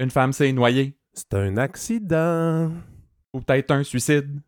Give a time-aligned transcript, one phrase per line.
[0.00, 0.98] Une femme s'est noyée.
[1.12, 2.72] C'est un accident.
[3.32, 4.40] Ou peut-être un suicide.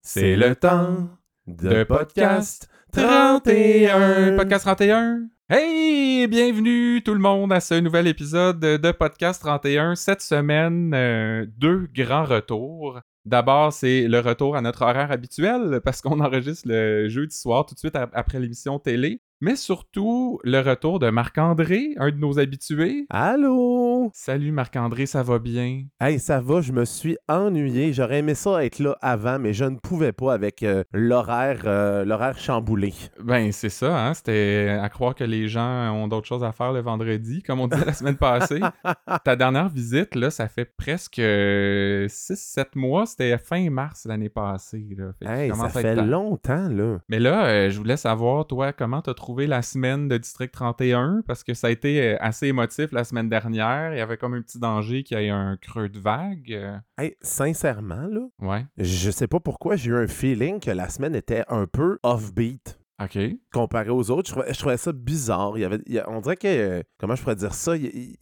[0.00, 1.08] C'est le temps
[1.48, 4.36] de podcast 31.
[4.36, 5.26] Podcast 31.
[5.48, 9.96] Hey, bienvenue tout le monde à ce nouvel épisode de Podcast 31.
[9.96, 13.00] Cette semaine, euh, deux grands retours.
[13.24, 17.74] D'abord, c'est le retour à notre horaire habituel parce qu'on enregistre le jeudi soir tout
[17.74, 23.06] de suite après l'émission télé mais surtout le retour de Marc-André, un de nos habitués.
[23.10, 24.08] Allô?
[24.14, 25.82] Salut Marc-André, ça va bien?
[26.00, 27.92] Hey, ça va, je me suis ennuyé.
[27.92, 32.04] J'aurais aimé ça être là avant, mais je ne pouvais pas avec euh, l'horaire euh,
[32.04, 32.94] l'horaire chamboulé.
[33.20, 34.14] Ben, c'est ça, hein?
[34.14, 37.66] C'était à croire que les gens ont d'autres choses à faire le vendredi, comme on
[37.66, 38.60] disait la semaine passée.
[39.24, 43.06] Ta dernière visite, là, ça fait presque 6-7 mois.
[43.06, 44.86] C'était fin mars l'année passée.
[45.20, 46.98] Hey, ça fait longtemps, là.
[47.08, 51.22] Mais là, euh, je voulais savoir, toi, comment t'as trouvé la semaine de District 31
[51.26, 53.92] parce que ça a été euh, assez émotif la semaine dernière.
[53.94, 56.80] Il y avait comme un petit danger qu'il y ait un creux de vague.
[56.98, 58.66] Hey, sincèrement, là, ouais.
[58.78, 62.78] je sais pas pourquoi j'ai eu un feeling que la semaine était un peu offbeat.
[63.04, 63.18] OK.
[63.52, 65.52] Comparé aux autres, je trouvais, ça bizarre.
[65.56, 68.16] Il y avait, on dirait que, comment je pourrais dire ça, il,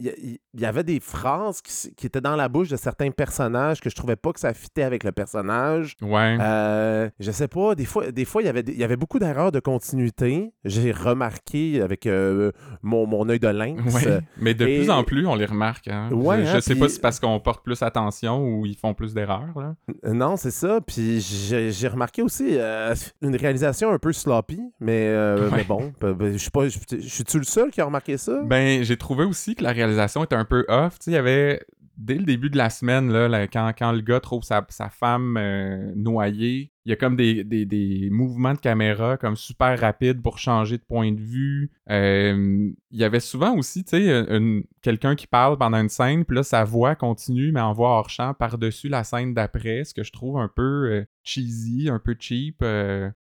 [0.55, 4.17] y avait des phrases qui, étaient dans la bouche de certains personnages que je trouvais
[4.17, 5.97] pas que ça fitait avec le personnage.
[6.03, 6.37] Ouais.
[6.41, 9.19] Euh, je sais pas, des fois, des fois il, y avait, il y avait beaucoup
[9.19, 10.53] d'erreurs de continuité.
[10.65, 13.95] J'ai remarqué avec euh, mon, mon œil de lynx.
[13.95, 14.21] Ouais.
[14.39, 15.89] Mais de plus en plus, on les remarque.
[15.89, 16.11] Hein.
[16.13, 18.95] Ouais, je, hein, sais pas si c'est parce qu'on porte plus attention ou ils font
[18.95, 19.75] plus d'erreurs.
[20.05, 20.81] Non, c'est ça.
[20.81, 24.61] Puis j'ai remarqué aussi euh, une réalisation un peu sloppy.
[24.81, 26.69] Mais, euh, mais bon, je suis pas.
[26.69, 28.43] Je suis-tu le seul qui a remarqué ça?
[28.45, 30.99] Ben, j'ai trouvé aussi que la réalisation était un peu off.
[30.99, 31.61] Tu sais, il y avait.
[31.97, 35.37] Dès le début de la semaine, là, quand, quand, le gars trouve sa, sa femme
[35.37, 40.23] euh, noyée, il y a comme des, des, des, mouvements de caméra comme super rapides
[40.23, 41.71] pour changer de point de vue.
[41.91, 44.27] Euh, il y avait souvent aussi, tu sais,
[44.81, 48.09] quelqu'un qui parle pendant une scène, puis là, sa voix continue, mais en voix hors
[48.09, 52.65] champ par-dessus la scène d'après, ce que je trouve un peu cheesy, un peu cheap.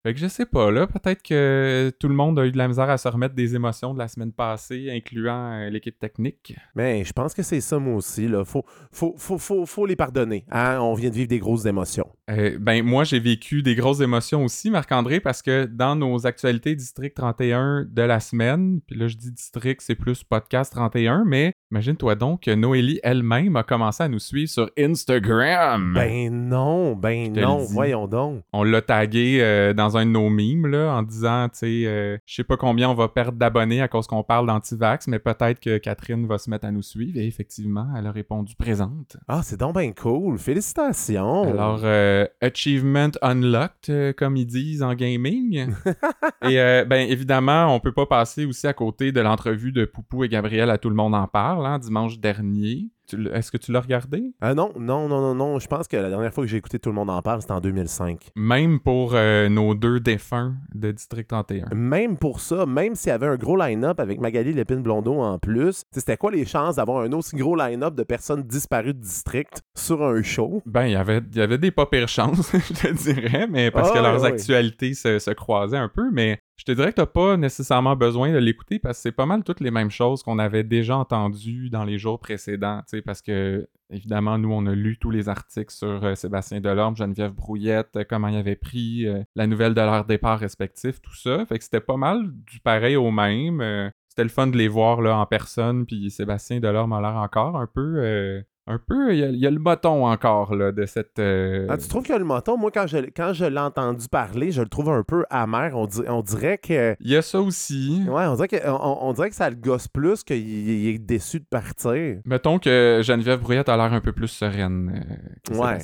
[0.06, 2.68] Fait que je sais pas, là, peut-être que tout le monde a eu de la
[2.68, 6.55] misère à se remettre des émotions de la semaine passée, incluant euh, l'équipe technique.
[6.77, 8.45] Mais je pense que c'est ça, moi aussi, là.
[8.45, 10.45] Faut, faut, faut, faut, les pardonner.
[10.52, 10.78] Hein?
[10.78, 12.06] On vient de vivre des grosses émotions.
[12.30, 16.77] Euh, ben, moi, j'ai vécu des grosses émotions aussi, Marc-André, parce que dans nos actualités
[16.77, 21.52] District 31 de la semaine, puis là, je dis District, c'est plus podcast 31, mais
[21.72, 25.94] Imagine-toi donc que Noélie elle-même a commencé à nous suivre sur Instagram.
[25.94, 28.44] Ben non, ben non, voyons donc.
[28.52, 32.18] On l'a tagué euh, dans un de nos mimes là, en disant, tu sais, euh,
[32.24, 35.58] je sais pas combien on va perdre d'abonnés à cause qu'on parle d'antivax, mais peut-être
[35.58, 37.18] que Catherine va se mettre à nous suivre.
[37.18, 39.16] Et effectivement, elle a répondu présente.
[39.27, 40.38] Ah, c'est donc bien cool.
[40.38, 41.50] Félicitations.
[41.50, 45.66] Alors, euh, achievement unlocked, comme ils disent en gaming.
[46.42, 50.28] et ben évidemment, on peut pas passer aussi à côté de l'entrevue de Poupou et
[50.28, 52.90] Gabriel à tout le monde en parle dimanche dernier.
[53.33, 54.33] Est-ce que tu l'as regardé?
[54.40, 55.58] Ah non, non, non, non, non.
[55.58, 57.52] Je pense que la dernière fois que j'ai écouté Tout le monde en parle, c'était
[57.52, 58.30] en 2005.
[58.36, 61.74] Même pour euh, nos deux défunts de District 31.
[61.74, 65.84] Même pour ça, même s'il y avait un gros line-up avec Magali Lépine-Blondeau en plus,
[65.90, 70.02] c'était quoi les chances d'avoir un aussi gros line-up de personnes disparues de District sur
[70.02, 70.62] un show?
[70.66, 73.98] Ben, y il y avait des pas pires chances, je te dirais, mais parce que
[73.98, 77.36] ah, leurs actualités se, se, croisaient un peu, mais je te dirais que t'as pas
[77.36, 80.64] nécessairement besoin de l'écouter parce que c'est pas mal toutes les mêmes choses qu'on avait
[80.64, 85.29] déjà entendues dans les jours précédents, parce que évidemment, nous, on a lu tous les
[85.29, 89.74] articles sur euh, Sébastien Delorme, Geneviève Brouillette, euh, comment il avait pris euh, la nouvelle
[89.74, 91.45] de leur départ respectif, tout ça.
[91.46, 93.92] Fait que c'était pas mal du pareil au même.
[94.08, 97.57] c'était le fun de les voir là en personne, puis Sébastien Delorme a l'air encore
[97.57, 101.20] un peu un peu, il y, a, le moton encore là, de cette.
[101.20, 103.60] Euh, ah, tu trouves qu'il y a le moton Moi, quand je, quand je l'ai
[103.60, 105.70] entendu parler, je le trouve un peu amer.
[105.74, 106.96] On, on dirait que.
[107.00, 108.02] Il y a ça aussi.
[108.08, 111.46] Ouais, on dirait que, on, dirait que ça le gosse plus qu'il est déçu de
[111.48, 112.18] partir.
[112.24, 115.78] Mettons que Geneviève Brouillette a l'air un peu plus sereine euh, que ouais.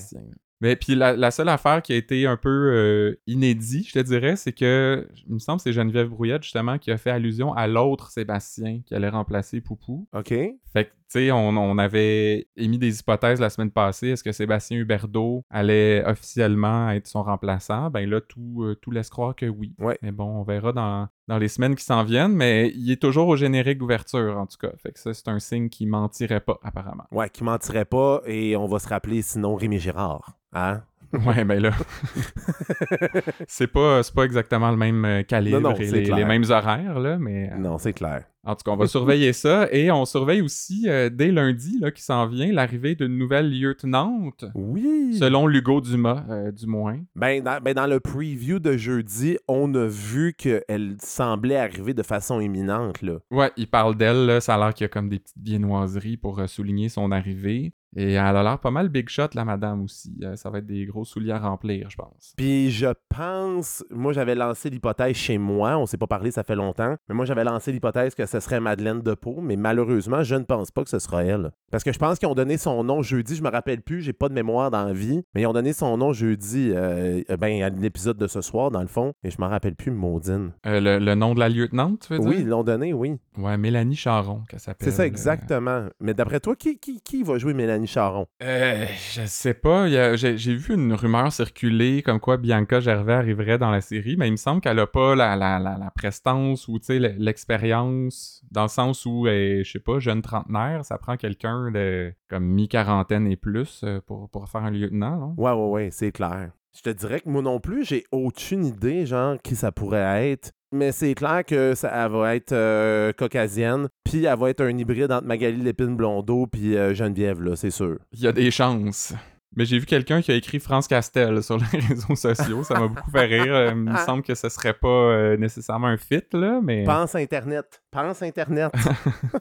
[0.63, 4.37] Mais puis la, seule affaire qui a été un peu euh, inédit, je te dirais,
[4.37, 7.67] c'est que, il me semble que c'est Geneviève Brouillette, justement, qui a fait allusion à
[7.67, 10.07] l'autre Sébastien qui allait remplacer Poupou.
[10.13, 10.29] OK.
[10.29, 14.09] Fait que, sais, on, avait émis des hypothèses la semaine passée.
[14.09, 17.91] Est-ce que Sébastien Huberdeau allait officiellement être son remplaçant?
[17.91, 19.75] Ben là, tout, euh, tout laisse croire que oui.
[19.79, 19.99] Ouais.
[20.03, 23.29] Mais bon, on verra dans, dans les semaines qui s'en viennent, mais il est toujours
[23.29, 24.73] au générique d'ouverture, en tout cas.
[24.77, 27.05] Fait que ça, c'est un signe qui mentirait pas, apparemment.
[27.11, 30.37] Ouais, qui mentirait pas, et on va se rappeler sinon Rémi Girard.
[30.53, 30.83] Hein?
[31.13, 31.73] Ouais, ben là.
[33.47, 36.45] c'est pas, c'est pas exactement le même euh, calibre Non, non, et les, les mêmes
[36.49, 37.51] horaires, là, mais.
[37.53, 38.25] euh, Non, c'est clair.
[38.45, 41.91] En tout cas, on va surveiller ça et on surveille aussi euh, dès lundi là,
[41.93, 45.17] qui s'en vient l'arrivée d'une nouvelle lieutenante, Oui.
[45.19, 46.99] selon Lugo Dumas, euh, du moins.
[47.15, 52.03] Ben dans, ben, dans le preview de jeudi, on a vu qu'elle semblait arriver de
[52.03, 53.19] façon imminente, là.
[53.31, 56.17] Ouais, il parle d'elle, là, ça a l'air qu'il y a comme des petites viennoiseries
[56.17, 57.75] pour euh, souligner son arrivée.
[57.97, 60.13] Et elle a l'air pas mal big shot, la madame aussi.
[60.23, 62.33] Euh, ça va être des gros souliers à remplir, je pense.
[62.37, 66.55] Puis je pense, moi j'avais lancé l'hypothèse chez moi, on s'est pas parlé, ça fait
[66.57, 70.45] longtemps, mais moi j'avais lancé l'hypothèse que ce serait Madeleine Depot, mais malheureusement, je ne
[70.45, 71.51] pense pas que ce sera elle.
[71.71, 74.13] Parce que je pense qu'ils ont donné son nom jeudi, je me rappelle plus, j'ai
[74.13, 77.63] pas de mémoire dans la vie, mais ils ont donné son nom jeudi, euh, ben
[77.63, 80.53] à l'épisode de ce soir dans le fond, et je m'en rappelle plus, Maudine.
[80.67, 82.41] Euh, le, le nom de la lieutenante, tu veux Oui, dire?
[82.41, 83.17] ils l'ont donné, oui.
[83.39, 84.89] Ouais, Mélanie Charon, qu'elle s'appelle.
[84.89, 85.87] C'est ça exactement.
[86.01, 88.27] Mais d'après toi, qui, qui, qui va jouer Mélanie Charon?
[88.43, 89.89] Euh, je sais pas.
[90.17, 94.33] J'ai vu une rumeur circuler comme quoi Bianca Gervais arriverait dans la série, mais il
[94.33, 99.07] me semble qu'elle a pas la, la, la, la prestance ou l'expérience dans le sens
[99.07, 104.01] où, je sais pas, jeune trentenaire, ça prend quelqu'un de comme mi-quarantaine et plus euh,
[104.07, 105.17] pour, pour faire un lieutenant.
[105.17, 105.35] non?
[105.37, 106.51] Ouais, ouais, ouais, c'est clair.
[106.75, 110.53] Je te dirais que moi non plus, j'ai aucune idée, genre, qui ça pourrait être.
[110.73, 115.13] Mais c'est clair que ça va être euh, caucasienne, puis elle va être un hybride
[115.13, 117.99] entre Magali Lépine Blondeau puis euh, Geneviève, là, c'est sûr.
[118.13, 119.13] Il y a des chances.
[119.57, 122.65] Mais j'ai vu quelqu'un qui a écrit France Castel sur les réseaux sociaux.
[122.65, 123.55] Ça m'a beaucoup fait rire.
[123.55, 126.85] Euh, Il me semble que ce serait pas euh, nécessairement un fit, là, mais...
[126.85, 127.83] Pense Internet.
[127.91, 128.73] Pense Internet.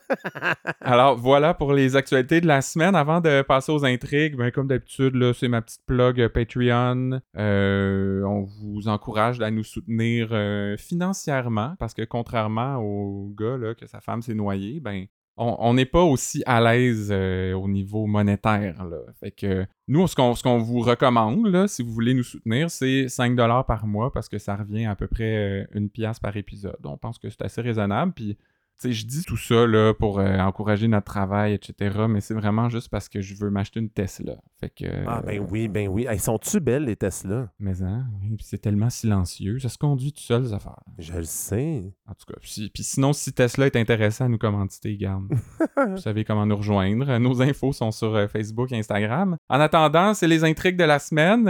[0.82, 2.96] Alors voilà pour les actualités de la semaine.
[2.96, 7.22] Avant de passer aux intrigues, ben, comme d'habitude, là, c'est ma petite plug euh, Patreon.
[7.38, 13.74] Euh, on vous encourage à nous soutenir euh, financièrement parce que contrairement au gars là,
[13.74, 15.06] que sa femme s'est noyée, ben
[15.38, 18.84] on n'est pas aussi à l'aise euh, au niveau monétaire.
[18.86, 18.98] Là.
[19.20, 23.88] Fait que nous, ce qu'on vous recommande, si vous voulez nous soutenir, c'est 5$ par
[23.88, 26.80] mois parce que ça revient à peu près euh, une pièce par épisode.
[26.84, 28.14] On pense que c'est assez raisonnable.
[28.14, 28.38] Puis
[28.84, 32.06] je dis tout ça là, pour euh, encourager notre travail, etc.
[32.10, 34.38] Mais c'est vraiment juste parce que je veux m'acheter une Tesla.
[34.60, 34.86] Fait que.
[35.08, 36.06] ah, ben euh, oui, ben oui.
[36.10, 37.52] Elles sont-tu belles, les Tesla?
[37.60, 39.60] Mais hein, oui, c'est tellement silencieux.
[39.60, 40.80] Ça se conduit tout seul, les affaires.
[40.98, 41.94] Je le sais.
[42.08, 45.28] En tout cas, puis, puis sinon, si Tesla est intéressé à nous commanditer, garde.
[45.90, 47.18] Vous savez comment nous rejoindre.
[47.20, 49.38] Nos infos sont sur euh, Facebook et Instagram.
[49.50, 51.46] En attendant, c'est les intrigues de la semaine.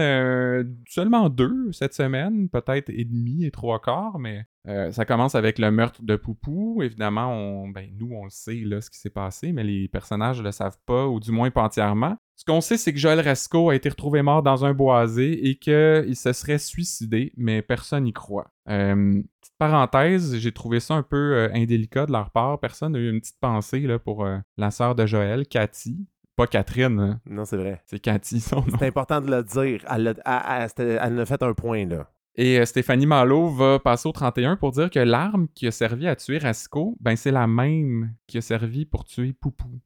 [0.87, 5.57] seulement deux cette semaine, peut-être et demi et trois quarts, mais euh, ça commence avec
[5.59, 6.81] le meurtre de Poupou.
[6.83, 10.39] Évidemment, on, ben, nous, on le sait, là, ce qui s'est passé, mais les personnages
[10.39, 12.15] ne le savent pas, ou du moins pas entièrement.
[12.35, 15.55] Ce qu'on sait, c'est que Joël Resco a été retrouvé mort dans un boisé et
[15.55, 18.51] qu'il se serait suicidé, mais personne n'y croit.
[18.69, 22.59] Euh, petite parenthèse, j'ai trouvé ça un peu euh, indélicat de leur part.
[22.59, 24.27] Personne n'a eu une petite pensée là, pour
[24.57, 26.07] la sœur de Joël, Cathy.
[26.35, 27.19] Pas Catherine, hein.
[27.25, 27.81] Non, c'est vrai.
[27.85, 28.77] c'est Cathy son nom.
[28.79, 29.83] C'est important de le dire.
[29.93, 32.09] Elle, a- elle- a fait un point, là.
[32.35, 36.07] Et euh, Stéphanie Malo va passer au 31 pour dire que l'arme qui a servi
[36.07, 39.81] à tuer Rasco, ben c'est la même qui a servi pour tuer Poupou.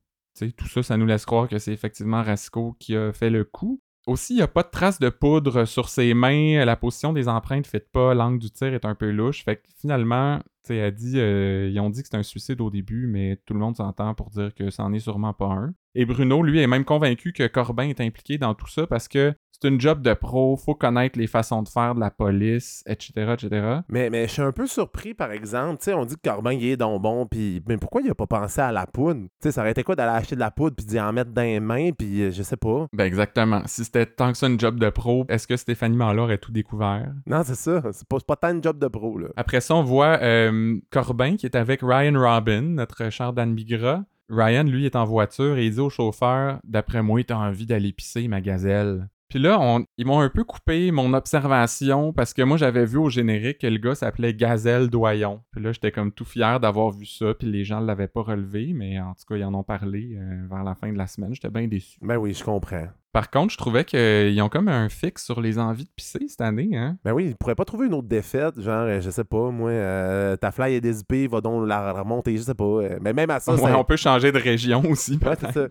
[0.57, 3.81] Tout ça, ça nous laisse croire que c'est effectivement Rasco qui a fait le coup.
[4.05, 7.27] Aussi, il n'y a pas de traces de poudre sur ses mains, la position des
[7.27, 9.43] empreintes ne fit pas, l'angle du tir est un peu louche.
[9.43, 10.39] Fait que finalement,
[10.69, 13.59] elle dit, euh, ils ont dit que c'est un suicide au début, mais tout le
[13.59, 15.73] monde s'entend pour dire que c'en est sûrement pas un.
[15.95, 19.33] Et Bruno, lui, est même convaincu que Corbin est impliqué dans tout ça parce que
[19.61, 23.33] c'est une job de pro, faut connaître les façons de faire de la police, etc.,
[23.33, 23.79] etc.
[23.89, 25.77] Mais, mais je suis un peu surpris, par exemple.
[25.79, 27.63] Tu sais, on dit que Corbin, il est donc bon, puis...
[27.67, 29.21] Mais pourquoi il a pas pensé à la poudre?
[29.21, 31.31] Tu sais, ça aurait été quoi d'aller acheter de la poudre, puis d'y en mettre
[31.31, 32.87] dans les mains, puis euh, je sais pas.
[32.91, 33.61] Ben exactement.
[33.65, 36.51] Si c'était tant que ça une job de pro, est-ce que Stéphanie Manlard aurait tout
[36.51, 37.11] découvert?
[37.25, 37.81] Non, c'est ça.
[37.91, 39.27] C'est pas, pas tant une job de pro, là.
[39.35, 44.03] Après ça, on voit euh, Corbin qui est avec Ryan Robin, notre cher Dan Bigra.
[44.29, 47.91] Ryan, lui, est en voiture et il dit au chauffeur D'après moi, t'as envie d'aller
[47.91, 49.07] pisser, ma gazelle.
[49.29, 53.09] Puis là, ils m'ont un peu coupé mon observation parce que moi, j'avais vu au
[53.09, 55.41] générique que le gars s'appelait Gazelle Doyon.
[55.51, 58.73] Puis là, j'étais comme tout fier d'avoir vu ça, puis les gens l'avaient pas relevé,
[58.73, 61.33] mais en tout cas, ils en ont parlé euh, vers la fin de la semaine.
[61.33, 61.97] J'étais bien déçu.
[62.01, 62.87] Ben oui, je comprends.
[63.15, 66.41] Par contre, je trouvais qu'ils ont comme un fixe sur les envies de pisser cette
[66.41, 66.97] année, hein.
[67.05, 69.69] Ben oui, il pourrait pas trouver une autre défaite, genre, euh, je sais pas, moi,
[69.69, 72.65] euh, ta fly est dézippée, va donc la remonter, je sais pas.
[72.65, 75.17] euh, mais même à ça, Ouais, on peut changer de région aussi.
[75.25, 75.67] Ouais, ça.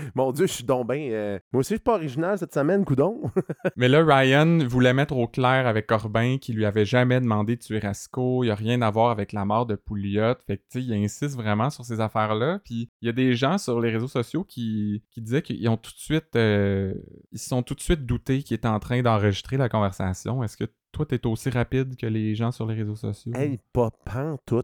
[0.14, 3.20] Mon Dieu, je suis donc euh, Moi aussi, je suis pas original cette semaine, coudon.
[3.76, 7.60] Mais là, Ryan voulait mettre au clair avec Corbin qui lui avait jamais demandé de
[7.60, 8.44] tuer Rasco.
[8.44, 10.36] Il n'y a rien à voir avec la mort de Pouliot.
[10.46, 12.60] Fait que, tu sais, il insiste vraiment sur ces affaires-là.
[12.64, 15.76] Puis, il y a des gens sur les réseaux sociaux qui, qui disaient qu'ils ont
[15.76, 16.34] tout de suite.
[16.34, 16.45] euh,
[17.32, 20.42] ils se sont tout de suite doutés qu'il était en train d'enregistrer la conversation.
[20.42, 23.32] Est-ce que toi, t'es aussi rapide que les gens sur les réseaux sociaux?
[23.34, 23.90] hey, pas
[24.46, 24.62] tout.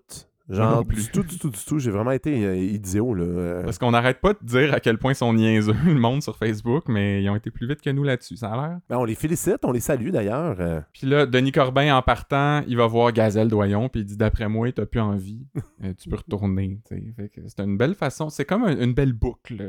[0.48, 1.04] Genre, non plus.
[1.04, 1.78] du tout, du tout, du tout.
[1.78, 3.24] J'ai vraiment été euh, idiot, là.
[3.24, 6.22] Euh, Parce qu'on n'arrête pas de dire à quel point ils sont niaiseux, le monde
[6.22, 8.78] sur Facebook, mais ils ont été plus vite que nous là-dessus, ça a l'air.
[8.88, 10.56] ben, on les félicite, on les salue d'ailleurs.
[10.60, 10.80] euh.
[10.92, 14.48] Puis là, Denis Corbin, en partant, il va voir Gazelle Doyon, puis il dit D'après
[14.48, 15.46] moi, t'as plus envie,
[15.84, 16.80] euh, tu peux retourner.
[16.88, 19.64] C'est une belle façon, c'est comme un- une belle boucle,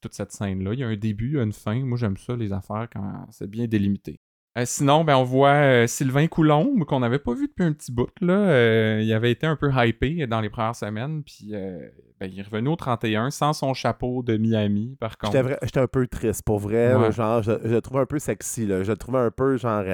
[0.00, 0.72] toute cette scène-là.
[0.74, 1.78] Il y a un début, il y a une fin.
[1.84, 4.20] Moi, j'aime ça, les affaires, quand c'est bien délimité.
[4.56, 7.92] Euh, sinon, ben, on voit euh, Sylvain Coulombe, qu'on n'avait pas vu depuis un petit
[7.92, 8.08] bout.
[8.22, 8.32] Là.
[8.32, 11.52] Euh, il avait été un peu hypé dans les premières semaines, puis
[12.18, 15.58] ben, il est revenu au 31 sans son chapeau de Miami, par contre.
[15.62, 16.94] J'étais un peu triste, pour vrai.
[16.94, 17.02] Ouais.
[17.02, 18.82] là, genre, je, je le trouvais un peu sexy, là.
[18.82, 19.84] Je le trouvais un peu, genre,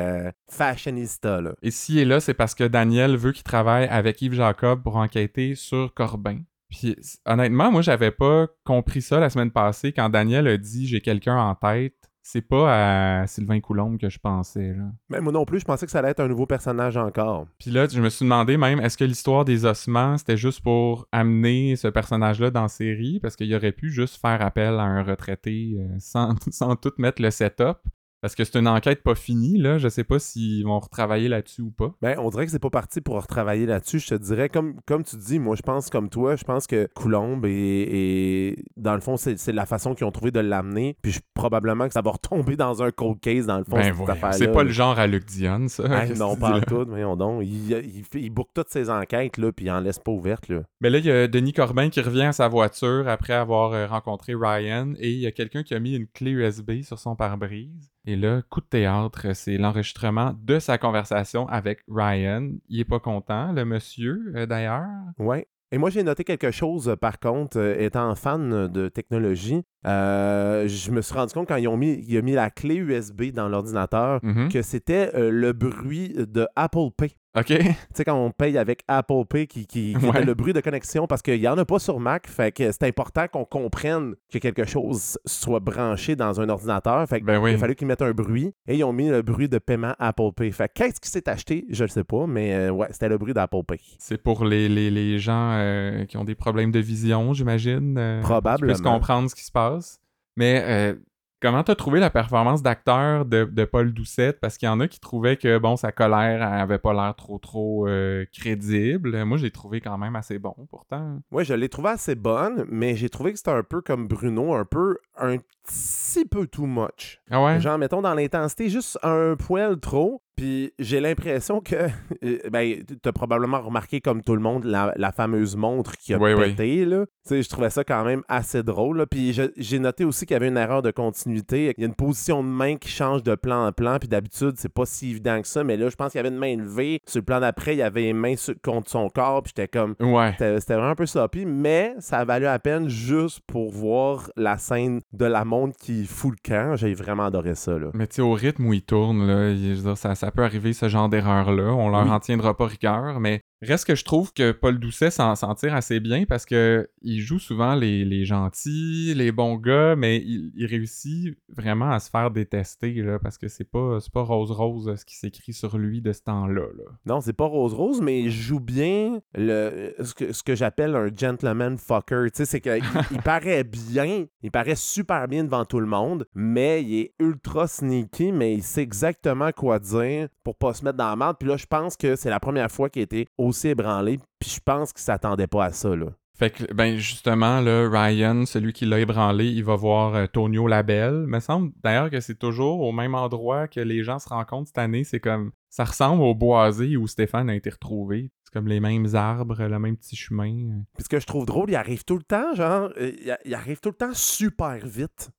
[0.49, 1.55] fashionista, là.
[1.63, 4.97] Et s'il est là, c'est parce que Daniel veut qu'il travaille avec Yves Jacob pour
[4.97, 6.39] enquêter sur Corbin.
[6.73, 11.03] Puis honnêtement, moi j'avais pas compris ça la semaine passée quand Daniel a dit j'ai
[11.03, 12.02] quelqu'un en tête.
[12.25, 14.85] C'est pas à Sylvain Coulombe que je pensais là.
[15.09, 17.47] Mais moi non plus, je pensais que ça allait être un nouveau personnage encore.
[17.59, 21.09] Puis là, je me suis demandé même est-ce que l'histoire des ossements c'était juste pour
[21.11, 23.19] amener ce personnage-là dans la série?
[23.21, 27.21] Parce qu'il aurait pu juste faire appel à un retraité euh, sans, sans tout mettre
[27.21, 27.79] le setup.
[28.23, 29.79] Parce que c'est une enquête pas finie, là.
[29.79, 31.93] Je sais pas s'ils vont retravailler là-dessus ou pas.
[32.01, 33.99] Ben, on dirait que c'est pas parti pour retravailler là-dessus.
[33.99, 36.89] Je te dirais, comme, comme tu dis, moi, je pense comme toi, je pense que
[36.95, 40.97] Coulombe et, dans le fond, c'est la façon qu'ils ont trouvé de l'amener.
[41.03, 43.93] Puis je- probablement que ça va retomber dans un cold case, dans le fond, Ben
[44.39, 45.83] c'est pas le genre à Luc Dion, ça.
[46.07, 47.43] Qu'est-ce non, pas tout, voyons donc.
[47.45, 50.63] Il, il boucle toutes ses enquêtes, là, puis il en laisse pas ouvertes, là.
[50.81, 53.87] Mais là, il y a Denis Corbin qui revient à sa voiture après avoir euh,
[53.87, 57.17] rencontré Ryan et il y a quelqu'un qui a mis une clé USB sur son
[57.17, 57.91] pare-brise.
[58.05, 62.51] Et là, coup de théâtre, c'est l'enregistrement de sa conversation avec Ryan.
[62.69, 64.87] Il est pas content, le monsieur, euh, d'ailleurs.
[65.19, 65.47] Ouais.
[65.71, 70.69] Et moi, j'ai noté quelque chose, euh, par contre, euh, étant fan de technologie, euh,
[70.69, 73.31] je me suis rendu compte quand ils ont mis, ils ont mis la clé USB
[73.33, 74.51] dans l'ordinateur Mhm.
[74.51, 77.17] que c'était euh, le bruit de Apple Pay.
[77.35, 77.47] OK.
[77.47, 80.11] Tu sais, quand on paye avec Apple Pay, qui, qui, qui Ouais.
[80.11, 82.71] était le bruit de connexion, parce qu'il n'y en a pas sur Mac, fait que
[82.71, 87.09] c'est important qu'on comprenne que quelque chose soit branché dans un ordinateur.
[87.09, 87.53] Fait que Ben oui.
[87.53, 89.95] il a fallu qu'ils mettent un bruit, et ils ont mis le bruit de paiement
[89.99, 90.51] Apple Pay.
[90.53, 91.65] Fait que qu'est-ce qui s'est acheté?
[91.71, 93.81] Je ne sais pas, mais euh, ouais, c'était le bruit d'Apple Pay.
[93.99, 97.97] C'est pour les, les, les gens euh, qui ont des problèmes de vision, j'imagine.
[97.97, 98.73] euh, Qui Probablement.
[98.75, 100.01] puissent comprendre ce qui se passe.
[100.37, 100.95] Mais euh,
[101.43, 104.41] comment t'as trouvé la performance d'acteur de, de Paul Doucette?
[104.41, 107.15] Parce qu'il y en a qui trouvaient que, bon, sa colère elle avait pas l'air
[107.17, 109.25] trop, trop euh, crédible.
[109.25, 111.19] Moi, je l'ai trouvé quand même assez bon, pourtant.
[111.31, 114.55] Ouais, je l'ai trouvé assez bonne, mais j'ai trouvé que c'était un peu comme Bruno,
[114.55, 117.21] un peu, un petit peu too much.
[117.31, 117.61] Ah ouais?
[117.61, 120.23] Genre, mettons, dans l'intensité, juste un poil trop.
[120.37, 121.75] Puis j'ai l'impression que,
[122.25, 126.19] euh, ben, t'as probablement remarqué, comme tout le monde, la, la fameuse montre qui a
[126.19, 126.51] Oui, oui.
[126.55, 127.05] pété, là.
[127.27, 129.07] Tu sais, je trouvais ça quand même assez drôle, là.
[129.07, 131.73] Puis j'ai noté aussi qu'il y avait une erreur de continuité.
[131.77, 134.55] Il y a une position de main qui change de plan en plan, puis d'habitude,
[134.57, 136.57] c'est pas si évident que ça, mais là, je pense qu'il y avait une main
[136.57, 137.01] levée.
[137.07, 139.69] Sur le plan d'après, il y avait une main sur- contre son corps, puis j'étais
[139.69, 140.33] comme, Ouais.
[140.39, 144.59] c'était vraiment un peu sloppy, mais ça a valu la peine juste pour voir la
[144.59, 146.77] scène de la montre qui fout le camp.
[146.77, 147.89] J'ai vraiment adoré ça, là.
[147.95, 150.31] Mais tu sais, au rythme où il tourne, là, il- je veux dire, ça, ça
[150.31, 151.73] peut arriver ce genre d'erreur-là.
[151.75, 152.11] On leur Oui.
[152.11, 156.01] en tiendra pas rigueur, mais reste que je trouve que Paul Doucet s'en tire assez
[156.01, 161.91] bien parce que il joue souvent les, gentils, les bons gars, mais il, réussit vraiment
[161.91, 165.77] à se faire détester, là, parce que c'est pas, pas rose-rose ce qui s'écrit sur
[165.77, 166.63] lui de ce temps-là.
[166.63, 166.85] Là.
[167.05, 171.09] Non, c'est pas rose-rose, mais il joue bien le, ce que, ce que j'appelle un
[171.15, 172.27] gentleman fucker.
[172.31, 176.27] Tu sais, c'est qu'il il paraît bien, il paraît super bien devant tout le monde,
[176.35, 180.97] mais il est ultra sneaky, mais il sait exactement quoi dire pour pas se mettre
[180.97, 181.37] dans la merde.
[181.39, 184.51] Puis là, je pense que c'est la première fois qu'il a été aussi ébranlé, puis
[184.51, 186.07] je pense qu'il s'attendait pas à ça, là.
[186.35, 190.67] Fait que, ben justement, là, Ryan, celui qui l'a ébranlé, il va voir euh, Tonio
[190.67, 191.27] Labelle.
[191.27, 194.79] Me semble d'ailleurs que c'est toujours au même endroit que les gens se rencontrent cette
[194.79, 195.05] année.
[195.05, 195.53] C'est comme.
[195.69, 198.31] Ça ressemble au boisé où Stéphane a été retrouvé.
[198.45, 200.83] C'est comme les mêmes arbres, le même petit chemin.
[200.95, 203.55] Puis ce que je trouve drôle, il arrive tout le temps, genre, euh, il, il
[203.55, 205.31] arrive tout le temps super vite.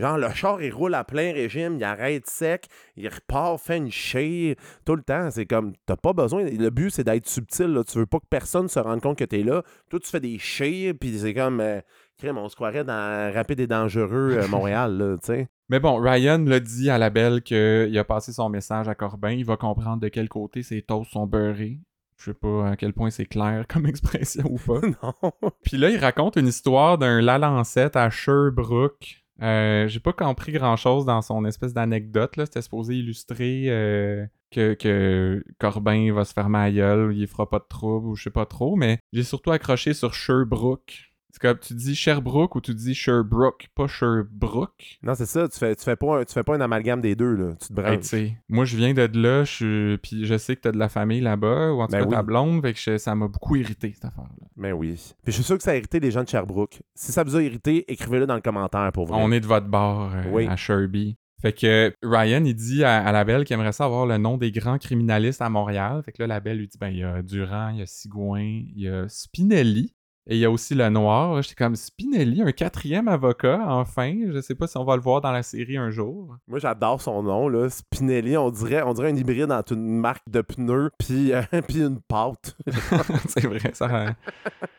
[0.00, 2.66] Genre, le char, il roule à plein régime, il arrête sec,
[2.96, 4.56] il repart, fait une chire.
[4.84, 6.44] Tout le temps, c'est comme, t'as pas besoin.
[6.44, 7.66] Le but, c'est d'être subtil.
[7.66, 7.84] Là.
[7.84, 9.62] Tu veux pas que personne se rende compte que t'es là.
[9.90, 11.80] Toi, tu fais des chires, puis c'est comme, euh,
[12.18, 15.48] crème, on se croirait dans Rapide et Dangereux euh, Montréal, là, tu sais.
[15.68, 19.30] Mais bon, Ryan l'a dit à la belle qu'il a passé son message à Corbin.
[19.30, 21.78] Il va comprendre de quel côté ses toasts sont beurrés.
[22.18, 24.80] Je sais pas à quel point c'est clair comme expression ou pas.
[25.02, 25.32] non.
[25.62, 29.19] Puis là, il raconte une histoire d'un Lalancette à Sherbrooke.
[29.42, 32.32] Euh, J'ai pas compris grand chose dans son espèce d'anecdote.
[32.36, 37.58] C'était supposé illustrer euh, que, que Corbin va se fermer à gueule, il fera pas
[37.58, 38.76] de trouble ou je sais pas trop.
[38.76, 41.09] Mais j'ai surtout accroché sur Sherbrooke.
[41.32, 44.98] C'est comme tu dis Sherbrooke ou tu dis Sherbrooke, pas Sherbrooke?
[45.02, 45.48] Non, c'est ça.
[45.48, 47.54] Tu fais, tu fais pas un, tu fais pas un amalgame des deux, là.
[47.60, 48.14] Tu te branches.
[48.48, 51.72] moi, je viens de là, je puis je sais que t'as de la famille là-bas,
[51.72, 52.26] ou en tout Ben cas ta oui.
[52.26, 54.46] blonde, fait que je- ça m'a beaucoup irrité, cette affaire-là.
[54.56, 54.94] Ben oui.
[55.22, 56.82] Puis je suis sûr que ça a irrité les gens de Sherbrooke.
[56.94, 59.18] Si ça vous a irrité, écrivez-le dans le commentaire pour vrai.
[59.20, 60.46] On est de votre bord euh, Oui.
[60.48, 61.16] à Sherby.
[61.40, 64.50] Fait que Ryan, il dit à, à la belle qu'il aimerait savoir le nom des
[64.50, 66.02] grands criminalistes à Montréal.
[66.04, 67.86] Fait que là, la belle lui dit ben, il y a Durand, il y a
[67.86, 69.94] Sigouin, il y a Spinelli.
[70.30, 71.42] Et il y a aussi le noir.
[71.42, 74.16] J'étais comme Spinelli, un quatrième avocat, enfin.
[74.32, 76.36] Je sais pas si on va le voir dans la série un jour.
[76.46, 77.68] Moi, j'adore son nom, là.
[77.68, 81.80] Spinelli, on dirait, on dirait un hybride entre une marque de pneus puis, euh, puis
[81.80, 82.56] une pâte.
[83.28, 84.14] c'est vrai, ça.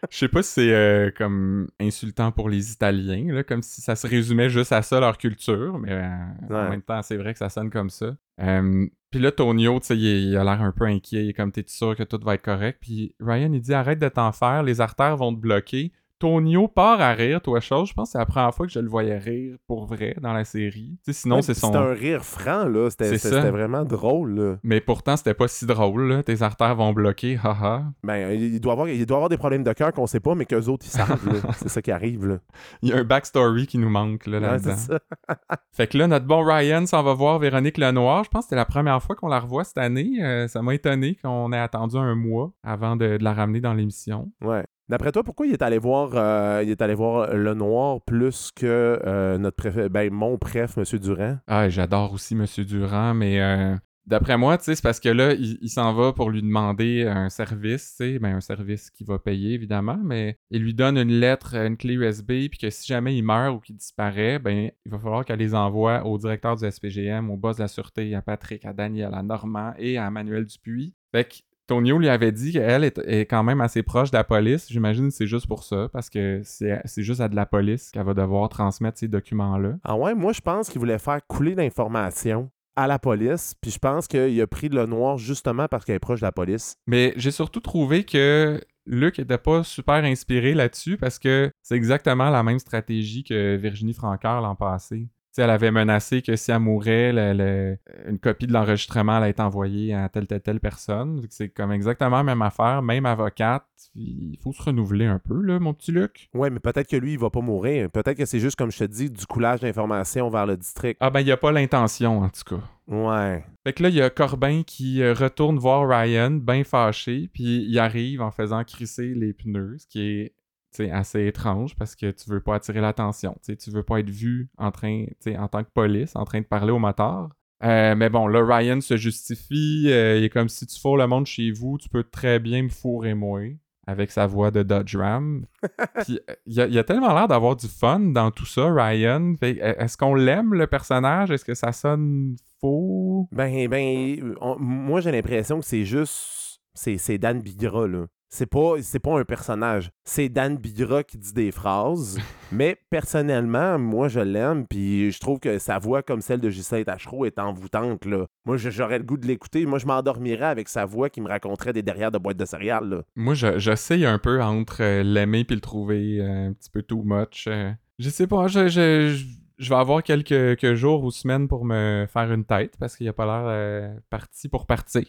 [0.10, 3.98] Je sais pas si c'est euh, comme insultant pour les Italiens, là, comme si ça
[3.98, 7.40] se résumait juste à ça, leur culture, mais euh, en même temps, c'est vrai que
[7.40, 8.16] ça sonne comme ça.
[8.42, 11.52] Euh, puis là, Tonio, tu sais, il, a l'air un peu inquiet, il est comme,
[11.52, 12.80] t'es sûr que tout va être correct?
[12.82, 15.92] Puis Ryan, il dit, arrête de t'en faire, les artères vont te bloquer.
[16.22, 17.90] Tonio part à rire, toi, chose.
[17.90, 20.34] Je pense que c'est la première fois que je le voyais rire pour vrai dans
[20.34, 21.00] la série.
[21.10, 21.68] Sinon, Ouais, c'est son.
[21.68, 22.90] C'était un rire franc, là.
[22.92, 24.56] C'était vraiment drôle, là.
[24.62, 26.22] Mais pourtant, c'était pas si drôle, là.
[26.24, 27.86] Tes artères vont bloquer, haha.
[28.04, 30.46] Ben, il doit avoir, il doit avoir des problèmes de cœur qu'on sait pas, mais
[30.46, 31.40] qu'eux autres, ils savent, là.
[31.58, 32.38] C'est ça qui arrive, là.
[32.84, 34.76] Il y a un backstory qui nous manque, là, Ouais, là-dedans.
[34.78, 35.00] c'est ça.
[35.74, 38.24] Fait que là, notre bon Ryan s'en va voir Véronique Lenoir.
[38.26, 40.20] Je pense que c'était la première fois qu'on la revoit cette année.
[40.22, 43.74] Euh, ça m'a étonné qu'on ait attendu un mois avant de, de la ramener dans
[43.74, 44.32] l'émission.
[44.44, 44.66] Ouais.
[44.92, 48.52] D'après toi, pourquoi il est allé voir, euh, il est allé voir le noir plus
[48.54, 50.84] que euh, notre préfet, ben, mon préf, M.
[51.00, 51.38] Durand?
[51.48, 53.74] Ah, j'adore aussi Monsieur Durand, mais euh,
[54.06, 58.36] d'après moi, c'est parce que là, il, s'en va pour lui demander un service, ben
[58.36, 62.50] un service qu'il va payer, évidemment, mais il lui donne une lettre, une clé USB,
[62.50, 65.56] puis que si jamais il meurt ou qu'il disparaît, ben, il va falloir qu'elle les
[65.56, 69.24] envoie au directeur du SPGM, au boss de la sûreté, à Patrick, à Daniel, à
[69.24, 70.94] Normand et à Manuel Dupuis.
[71.14, 71.36] Fait que
[71.72, 74.68] Tonio lui avait dit qu'elle est, est quand même assez proche de la police.
[74.70, 77.92] J'imagine que c'est juste pour ça, parce que c'est c'est juste à de la police
[77.92, 79.78] qu'elle va devoir transmettre ces documents-là.
[79.86, 83.80] Ah ouais, moi, je pense qu'il voulait faire couler l'information à la police, puis je
[83.80, 86.76] pense qu'il a pris le noir justement parce qu'il est proche de la police.
[86.88, 92.30] Mais j'ai surtout trouvé que Luc était pas super inspiré là-dessus parce que c'est exactement
[92.30, 95.08] la même stratégie que Virginie Francoeur l'an passé.
[95.38, 97.78] Elle avait menacé que si elle mourait, le- le-
[98.10, 101.26] une copie de l'enregistrement allait être envoyée à telle, telle, telle personne.
[101.30, 103.66] C'est comme exactement la même affaire, même avocate.
[103.96, 106.30] Il faut se renouveler un peu, là, mon petit Luc.
[106.34, 107.90] Ouais, mais peut-être que lui, il va pas mourir.
[107.90, 110.98] Peut-être que c'est juste, comme je te dis, du coulage d'informations vers le district.
[111.00, 112.62] Ah ben, il a pas l'intention, en tout cas.
[112.88, 113.44] Ouais.
[113.64, 117.66] Fait que là, il y a Corbin qui euh, retourne voir Ryan, bien fâché, puis
[117.68, 120.34] il arrive en faisant crisser les pneus, ce qui est
[120.80, 123.36] assez étrange parce que tu veux pas attirer l'attention.
[123.46, 125.06] tu veux pas être vu en train,
[125.38, 127.30] en tant que police, en train de parler au moteur.
[127.64, 129.86] Euh, mais bon, là, Ryan se justifie.
[129.88, 132.64] euh, il est comme si tu fourres le monde chez vous, tu peux très bien
[132.64, 133.42] me fourrer moi.
[133.88, 135.46] Avec sa voix de Dodge Ram.
[136.06, 139.34] Puis il a, il a tellement l'air d'avoir du fun dans tout ça, Ryan.
[139.42, 141.32] Est-ce qu'on l'aime, le personnage?
[141.32, 143.28] Est-ce que ça sonne faux?
[143.32, 146.62] Ben, ben, on- moi, j'ai l'impression que c'est juste.
[146.76, 148.06] C'est c'est Dan Bigra, là.
[148.34, 149.92] C'est pas, c'est pas un personnage.
[150.06, 152.18] C'est Dan Bigra qui dit des phrases.
[152.54, 154.66] mais personnellement, moi, je l'aime.
[154.68, 158.28] Puis je trouve que sa voix, comme celle de Ghislain Tachereau, est envoûtante, là.
[158.46, 159.66] Moi, j'aurais le goût de l'écouter.
[159.66, 162.88] Moi, je m'endormirais avec sa voix qui me raconterait des derrière de boîtes de céréales,
[162.88, 163.02] là.
[163.18, 166.84] Moi, je, j'essaye un peu entre euh, l'aimer puis le trouver euh, un petit peu
[166.84, 167.48] too much.
[167.48, 167.74] euh.
[168.00, 169.14] je sais pas, je, je,
[169.58, 173.10] je, vais avoir quelques, quelques jours ou semaines pour me faire une tête parce qu'il
[173.10, 175.04] a pas l'air parti pour partir.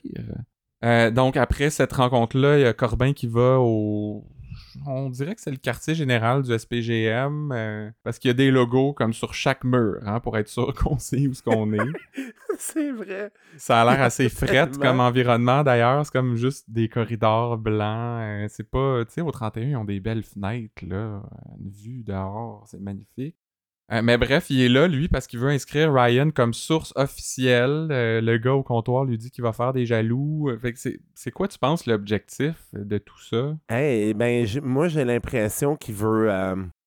[0.85, 4.25] Euh, donc, après cette rencontre-là, il y a Corbin qui va au.
[4.87, 8.51] On dirait que c'est le quartier général du SPGM euh, parce qu'il y a des
[8.51, 11.93] logos comme sur chaque mur hein, pour être sûr qu'on sait où ce qu'on est.
[12.59, 13.31] c'est vrai.
[13.59, 14.79] Ça a l'air assez fret Tellement.
[14.79, 16.05] comme environnement d'ailleurs.
[16.07, 18.23] C'est comme juste des corridors blancs.
[18.23, 19.05] Euh, c'est pas.
[19.05, 21.23] Tu sais, au 31, ils ont des belles fenêtres, là.
[21.61, 22.65] Une vue dehors.
[22.67, 23.37] C'est magnifique.
[23.93, 27.89] Euh, mais bref, il est là, lui, parce qu'il veut inscrire Ryan comme source officielle.
[27.91, 30.49] Euh, le gars au comptoir lui dit qu'il va faire des jaloux.
[30.49, 30.75] Euh, Fait
[31.15, 33.55] c'est, quoi, tu penses, l'objectif de tout ça?
[33.69, 36.31] Hey, ben, moi, j'ai l'impression qu'il veut.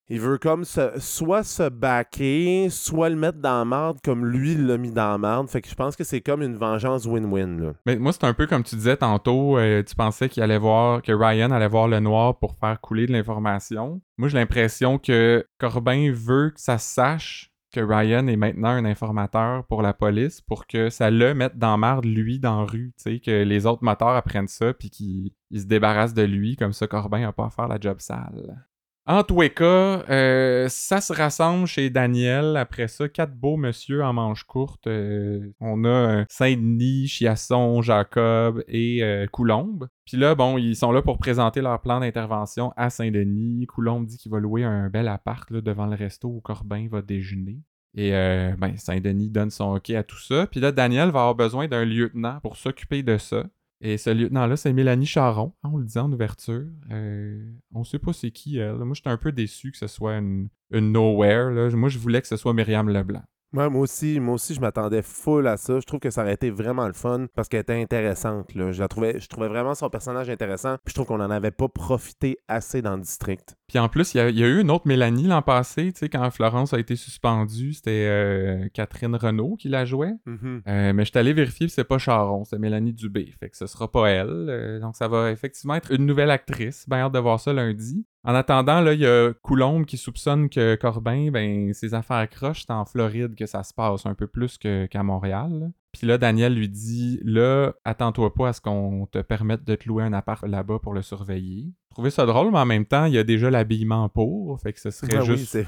[0.07, 4.55] Il veut comme se, soit se baquer, soit le mettre dans la marde comme lui
[4.55, 5.49] l'a mis dans la marde.
[5.49, 7.73] Fait que je pense que c'est comme une vengeance win-win.
[7.85, 11.01] Mais moi, c'est un peu comme tu disais tantôt, euh, tu pensais qu'il allait voir,
[11.01, 14.01] que Ryan allait voir le noir pour faire couler de l'information.
[14.17, 19.65] Moi, j'ai l'impression que Corbin veut que ça sache que Ryan est maintenant un informateur
[19.65, 22.93] pour la police pour que ça le mette dans marde, lui, dans la rue.
[22.97, 26.55] Tu sais, que les autres moteurs apprennent ça puis qu'ils ils se débarrassent de lui.
[26.55, 28.65] Comme ça, Corbin n'a pas à faire la job sale.
[29.07, 32.57] En tous cas, euh, ça se rassemble chez Daniel.
[32.57, 34.87] Après ça, quatre beaux monsieur en manches courtes.
[34.87, 39.89] Euh, on a euh, Saint-Denis, Chiasson, Jacob et Coulombe.
[40.05, 43.67] Puis là, bon, ils sont là pour présenter leur plan d'intervention à Saint-Denis.
[43.67, 47.59] Coulombe dit qu'il va louer un bel appart devant le resto où Corbin va déjeuner.
[47.97, 48.11] Et
[48.57, 50.47] ben, Saint-Denis donne son OK à tout ça.
[50.47, 53.45] Puis là, Daniel va avoir besoin d'un lieutenant pour s'occuper de ça.
[53.81, 55.53] Et ce lieutenant-là, c'est Mélanie Charon.
[55.63, 56.65] hein, on le dit en ouverture.
[56.91, 58.77] Euh, on sait pas c'est qui, elle.
[58.77, 61.51] Moi, j'étais un peu déçu que ce soit une, une nowhere.
[61.51, 61.69] Là.
[61.75, 63.23] Moi, je voulais que ce soit Myriam Leblanc.
[63.53, 65.79] Ouais, moi aussi, moi aussi, je m'attendais full à ça.
[65.79, 68.53] Je trouve que ça aurait été vraiment le fun parce qu'elle était intéressante.
[68.53, 68.73] Là.
[68.73, 70.75] Je, la trouvais, je trouvais vraiment son personnage intéressant.
[70.83, 73.55] Puis je trouve qu'on en avait pas profité assez dans le district.
[73.69, 75.93] Puis en plus, il y, a- il y a eu une autre Mélanie l'an passé,
[75.93, 77.71] tu sais, quand Florence a été suspendue.
[77.73, 80.13] C'était euh, Catherine Renault qui la jouait.
[80.25, 80.61] Mhm.
[80.67, 83.33] Euh, mais je suis allé vérifier, c'est pas Charon, c'est Mélanie Dubé.
[83.39, 84.27] Fait que ce sera pas elle.
[84.49, 86.83] Euh, donc ça va effectivement être une nouvelle actrice.
[86.89, 88.05] Ben hâte de voir ça lundi.
[88.25, 92.63] En attendant, là, il y a Coulombe qui soupçonne que Corbin, ben, ses affaires croches,
[92.65, 95.71] c'est en Floride que ça se passe un peu plus qu'à Montréal.
[95.91, 99.87] Puis là, Daniel lui dit Là, attends-toi pas à ce qu'on te permette de te
[99.87, 101.71] louer un appart là-bas pour le surveiller.
[101.89, 104.59] Je trouvais ça drôle, mais en même temps, il y a déjà l'habillement pour.
[104.59, 105.59] Fait que ce serait oui, juste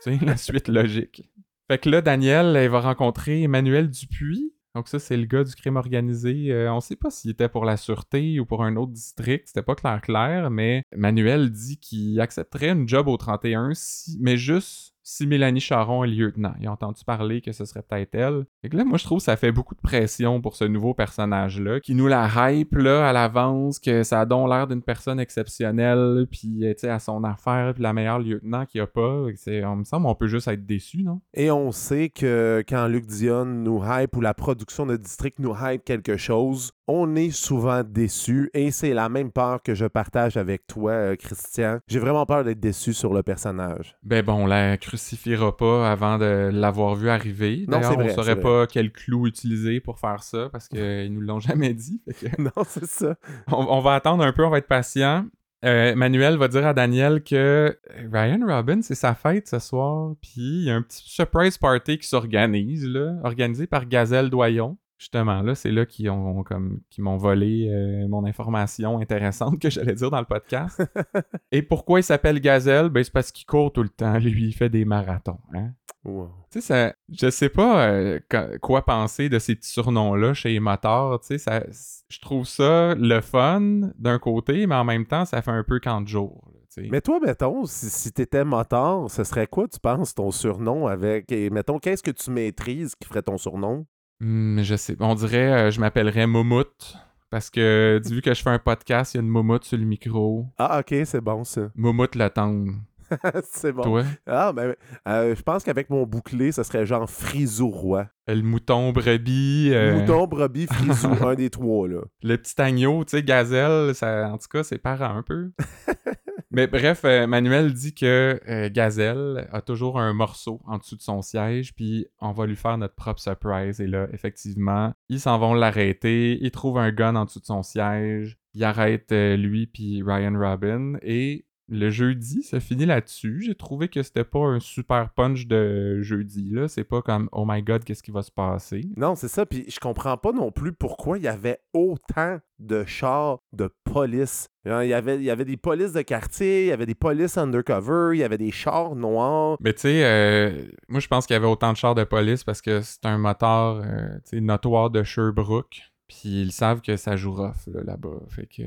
[0.00, 1.30] sais, la suite logique.
[1.68, 4.52] Fait que là, Daniel, elle va rencontrer Emmanuel Dupuis.
[4.74, 6.50] Donc ça, c'est le gars du crime organisé.
[6.50, 9.48] Euh, on sait pas s'il était pour la sûreté ou pour un autre district.
[9.48, 14.36] C'était pas clair clair, mais Emmanuel dit qu'il accepterait une job au 31, si, mais
[14.36, 16.54] juste si Mélanie Charon est lieutenant.
[16.60, 18.44] Il a entendu parler que ce serait peut-être elle.
[18.62, 20.94] Fait que là, moi, je trouve que ça fait beaucoup de pression pour ce nouveau
[20.94, 25.20] personnage-là, qui nous la hype, là, à l'avance, que ça a donc l'air d'une personne
[25.20, 28.86] exceptionnelle, puis, euh, tu sais, à son affaire, puis la meilleure lieutenant qu'il n'y a
[28.86, 29.26] pas.
[29.36, 31.20] C'est, on me semble, on peut juste être déçu, non?
[31.34, 35.54] Et on sait que quand Luc Dion nous hype ou la production de district nous
[35.60, 40.36] hype quelque chose, on est souvent déçu et c'est la même peur que je partage
[40.36, 41.78] avec toi, euh, Christian.
[41.86, 43.96] J'ai vraiment peur d'être déçu sur le personnage.
[44.02, 47.64] Ben bon, on la crucifiera pas avant de l'avoir vu arriver.
[47.66, 51.40] D'ailleurs, on saurait c'est pas quel clou utiliser pour faire ça, parce qu'ils nous l'ont
[51.40, 52.02] jamais dit.
[52.38, 53.16] Non, c'est ça.
[53.50, 55.26] on, on va attendre un peu, on va être patient.
[55.64, 57.78] Euh, Manuel va dire à Daniel que
[58.12, 61.98] Ryan Robin, c'est sa fête ce soir, puis il y a un petit surprise party
[61.98, 62.86] qui s'organise,
[63.22, 64.76] organisé par Gazelle Doyon.
[65.02, 69.68] Justement, là, c'est là qu'ils ont comme qu'ils m'ont volé euh, mon information intéressante que
[69.68, 70.80] j'allais dire dans le podcast.
[71.50, 72.88] Et pourquoi il s'appelle Gazelle?
[72.88, 74.16] Ben, c'est parce qu'il court tout le temps.
[74.18, 75.40] Lui, il fait des marathons.
[75.54, 75.72] Hein?
[76.04, 76.30] Wow.
[76.52, 80.50] Tu sais, ça, je sais pas euh, qu- quoi penser de ces petits surnoms-là chez
[80.50, 81.18] les motards.
[81.22, 81.64] Tu sais, ça,
[82.08, 85.80] je trouve ça le fun d'un côté, mais en même temps, ça fait un peu
[85.80, 86.44] camp de jour.
[86.54, 86.88] là, tu.
[86.90, 91.32] Mais toi, mettons, si, si t'étais motard, ce serait quoi, tu penses, ton surnom avec.
[91.32, 93.84] Et mettons, qu'est-ce que tu maîtrises qui ferait ton surnom?
[94.22, 94.96] Hmm, je sais.
[95.00, 96.96] On dirait, euh, je m'appellerais Moumout.
[97.30, 99.84] Parce que, vu que je fais un podcast, il y a une Moumout sur le
[99.84, 100.46] micro.
[100.58, 101.62] Ah, ok, c'est bon ça.
[101.74, 102.72] Moumout le tendre.
[103.44, 103.82] c'est bon.
[103.82, 104.74] Toi, Ah, ben,
[105.08, 108.06] euh, je pense qu'avec mon bouclé, ce serait genre frisou roi.
[108.28, 109.70] le mouton brebis.
[109.72, 112.00] euh, Mouton, brebis, frisou, un des trois, là.
[112.22, 115.50] Le petit agneau, tu sais, gazelle, ça, en tout cas, c'est parent un peu.
[116.52, 121.00] Mais bref, euh, Manuel dit que euh, Gazelle a toujours un morceau en dessous de
[121.02, 123.80] son siège, puis on va lui faire notre propre surprise.
[123.80, 126.38] Et là, effectivement, ils s'en vont l'arrêter.
[126.42, 128.36] Ils trouvent un gun en dessous de son siège.
[128.52, 130.98] Ils arrêtent euh, lui puis Ryan Robin.
[131.00, 133.42] Et le jeudi, ça finit là-dessus.
[133.46, 136.50] J'ai trouvé que c'était pas un super punch de jeudi.
[136.50, 136.68] là.
[136.68, 138.82] C'est pas comme Oh my god, qu'est-ce qui va se passer?
[138.96, 139.46] Non, c'est ça.
[139.46, 144.48] Puis je comprends pas non plus pourquoi il y avait autant de chars de police.
[144.66, 146.94] Hein, Il y avait, il y avait des polices de quartier, il y avait des
[146.94, 149.56] polices undercover, il y avait des chars noirs.
[149.60, 152.44] Mais tu sais, euh, moi je pense qu'il y avait autant de chars de police
[152.44, 155.91] parce que c'est un moteur euh, notoire de Sherbrooke.
[156.20, 158.20] Puis ils savent que ça joue rough là, là-bas.
[158.28, 158.62] Fait que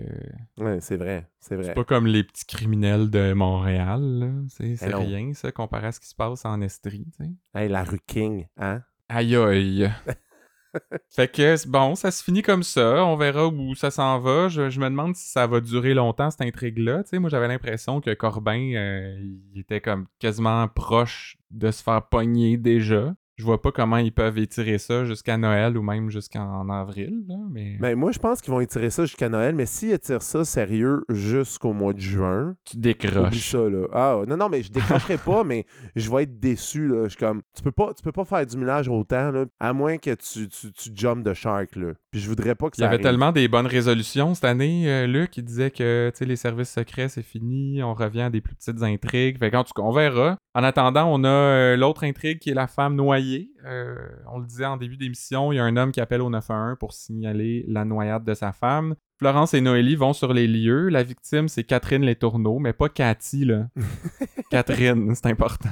[0.57, 1.65] Ouais, c'est vrai, c'est vrai.
[1.65, 4.43] c'est pas comme les petits criminels de Montréal.
[4.49, 7.05] C'est Eh rien ça comparé à ce qui se passe en Estrie.
[7.53, 8.81] Hey, la rue King, hein?
[9.09, 9.91] Aïe aïe.
[11.09, 13.05] fait que bon, ça se finit comme ça.
[13.05, 14.47] On verra où ça s'en va.
[14.47, 17.03] Je, je me demande si ça va durer longtemps cette intrigue-là.
[17.13, 19.17] Moi j'avais l'impression que Corbin euh,
[19.53, 23.13] il était comme quasiment proche de se faire pogner déjà.
[23.37, 27.35] Je vois pas comment ils peuvent étirer ça jusqu'à Noël ou même jusqu'en avril, là,
[27.51, 30.45] mais Ben, moi, je pense qu'ils vont étirer ça jusqu'à Noël, mais s'ils étirent ça
[30.45, 33.51] sérieux jusqu'au mois de juin, tu décroches.
[33.51, 33.87] ça, là.
[33.91, 35.65] Ah, non, non, mais je décrocherai pas, mais
[35.97, 37.03] je vais être déçu, là.
[37.05, 39.73] Je suis comme, tu peux pas, tu peux pas faire du millage autant, là, à
[39.73, 41.91] moins que tu, tu, tu jump de shark, là.
[42.11, 43.05] Puis je voudrais pas que Il y ça avait arrive.
[43.05, 45.35] tellement des bonnes résolutions cette année, euh, Luc.
[45.35, 47.83] Il disait que tu sais, les services secrets, c'est fini.
[47.83, 49.37] On revient à des plus petites intrigues.
[49.39, 50.37] Fait tout cas, on verra.
[50.53, 53.51] En attendant, on a euh, l'autre intrigue qui est la femme noyée noyé.
[53.65, 53.95] Euh,
[54.31, 56.77] on le disait en début d'émission, il y a un homme qui appelle au 911
[56.79, 58.95] pour signaler la noyade de sa femme.
[59.17, 60.89] Florence et Noélie vont sur les lieux.
[60.89, 63.67] La victime, c'est Catherine Letourneau, mais pas Cathy, là.
[64.51, 65.69] Catherine, c'est important.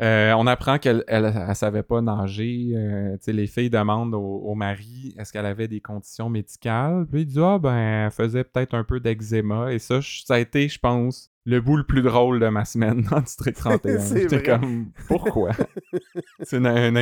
[0.00, 2.70] Euh, on apprend qu'elle elle, savait pas nager.
[2.74, 7.04] Euh, les filles demandent au, mari est-ce qu'elle avait des conditions médicales.
[7.10, 9.72] Puis il dit ah ben elle faisait peut-être un peu d'eczéma.
[9.72, 13.02] Et ça, ça a été, je pense, le bout le plus drôle de ma semaine
[13.10, 13.98] dans District 31.
[13.98, 15.52] J'étais comme pourquoi?
[16.42, 16.96] C'est une,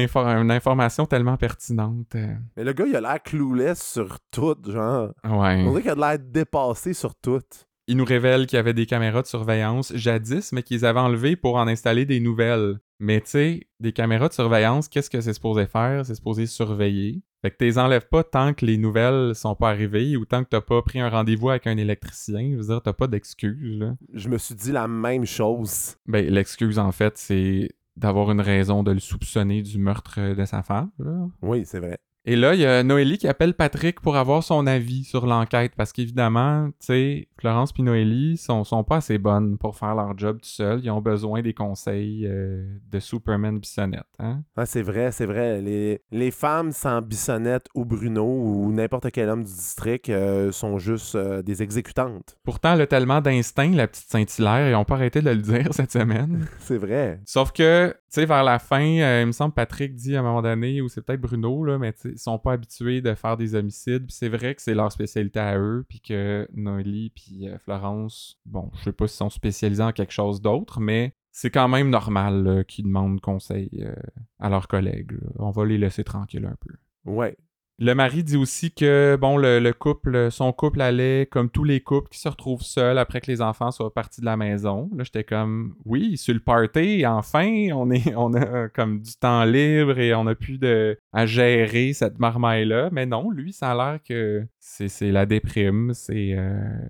[0.51, 2.15] information tellement pertinente.
[2.57, 5.13] Mais le gars, il a l'air clouless sur tout, genre.
[5.25, 5.65] Ouais.
[5.67, 7.41] On dirait qu'il a l'air dépassé sur tout
[7.89, 11.37] il nous révèle qu'il y avait des caméras de surveillance jadis, mais qu'ils avaient enlevées
[11.37, 12.79] pour en installer des nouvelles.
[12.99, 16.05] Mais tu sais, des caméras de surveillance, qu'est-ce que c'est supposé faire?
[16.07, 17.23] C'est supposé surveiller.
[17.43, 20.43] Fait que tu les enlèves pas tant que les nouvelles sont pas arrivées ou tant
[20.43, 22.51] que t'as pas pris un rendez-vous avec un électricien.
[22.53, 23.97] Je veux dire, t'as pas d'excuse, là.
[24.15, 25.97] Je me suis dit la même chose.
[26.07, 30.63] Ben, l'excuse, en fait, c'est d'avoir une raison de le soupçonner du meurtre de sa
[30.63, 31.29] femme, là.
[31.43, 31.99] Oui, c'est vrai.
[32.29, 35.75] Et là, il y a Noélie qui appelle Patrick pour avoir son avis sur l'enquête
[35.77, 40.19] parce qu'évidemment, tu sais, Florence et Noélie sont, sont pas assez bonnes pour faire leur
[40.19, 40.81] job tout seuls.
[40.83, 44.03] Ils ont besoin des conseils euh, de Superman Bissonnette.
[44.19, 44.43] Hein?
[44.57, 45.61] Ah, c'est vrai, c'est vrai.
[45.61, 50.79] Les, les femmes sans Bissonnette ou Bruno ou n'importe quel homme du district euh, sont
[50.79, 52.37] juste euh, des exécutantes.
[52.43, 55.37] Pourtant, elle a tellement d'instinct, la petite Saint-Hilaire, et ils ont pas arrêté de le
[55.37, 56.49] dire cette semaine.
[56.59, 57.21] c'est vrai.
[57.25, 60.43] Sauf que, tu sais, vers la fin, il me semble Patrick dit à un moment
[60.43, 64.07] donné, ou c'est peut-être Bruno, là, mais tu sont pas habitués de faire des homicides.
[64.11, 68.71] c'est vrai que c'est leur spécialité à eux, puis que Nolly puis euh, Florence, bon,
[68.79, 72.65] je sais pas s'ils sont spécialisés en quelque chose d'autre, mais c'est quand même normal
[72.67, 73.95] qu'ils demandent conseil euh,
[74.39, 75.19] à leurs collègues.
[75.39, 76.75] On va les laisser tranquilles un peu.
[77.05, 77.37] Ouais.
[77.79, 82.09] Le mari dit aussi que bon le, couple, son couple allait comme tous les couples
[82.09, 84.89] qui se retrouvent seuls après que les enfants soient partis de la maison.
[84.97, 89.45] Là, j'étais comme oui, sur le party, enfin, on est on a comme du temps
[89.45, 92.89] libre et on a plus de à gérer cette marmaille là.
[92.93, 96.89] Mais non, lui, ça a l'air que c'est la déprime, c'est euh,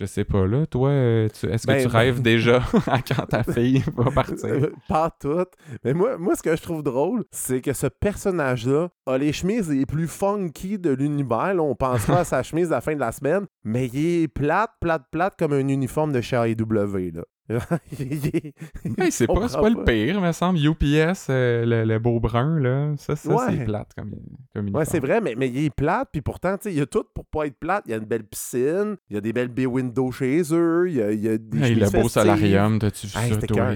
[0.00, 3.42] je sais pas, là, toi, euh, est-ce que tu ben, rêves déjà à quand ta
[3.42, 4.46] fille va partir?
[4.46, 5.44] Euh, pas tout.
[5.84, 9.68] Mais moi, moi, ce que je trouve drôle, c'est que ce personnage-là a les chemises
[9.68, 11.54] les plus funky de l'univers.
[11.58, 14.70] On pensera à sa chemise à la fin de la semaine, mais il est plate,
[14.80, 17.24] plate, plate comme un uniforme de chez AEW, là.
[19.10, 20.58] c'est pas, pas, le pire, me semble.
[20.58, 24.14] UPS, euh, le, beau brun, là, ça, ça c'est plate comme,
[24.54, 27.04] comme Ouais, c'est vrai, mais, mais il est plate, puis pourtant, il y a tout
[27.14, 27.84] pour pas être plate.
[27.86, 30.88] Il y a une belle piscine, il y a des belles bay windows chez eux,
[30.88, 33.72] il y a, y a des hey, Le beau solarium, t'as-tu vu ça, toi?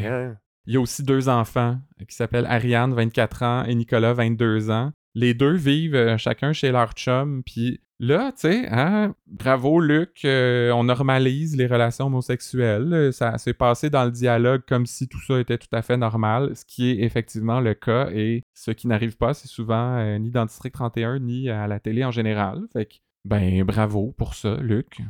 [0.67, 4.93] Il y a aussi deux enfants qui s'appellent Ariane, 24 ans, et Nicolas, 22 ans.
[5.15, 10.25] Les deux vivent euh, chacun chez leur chum, puis Là, tu sais, hein, bravo Luc,
[10.25, 12.93] euh, on normalise les relations homosexuelles.
[12.93, 15.97] Euh, ça s'est passé dans le dialogue comme si tout ça était tout à fait
[15.97, 18.11] normal, ce qui est effectivement le cas.
[18.13, 21.79] Et ce qui n'arrive pas, c'est souvent euh, ni dans District 31 ni à la
[21.79, 22.67] télé en général.
[22.73, 25.01] Fait que, ben, bravo pour ça, Luc.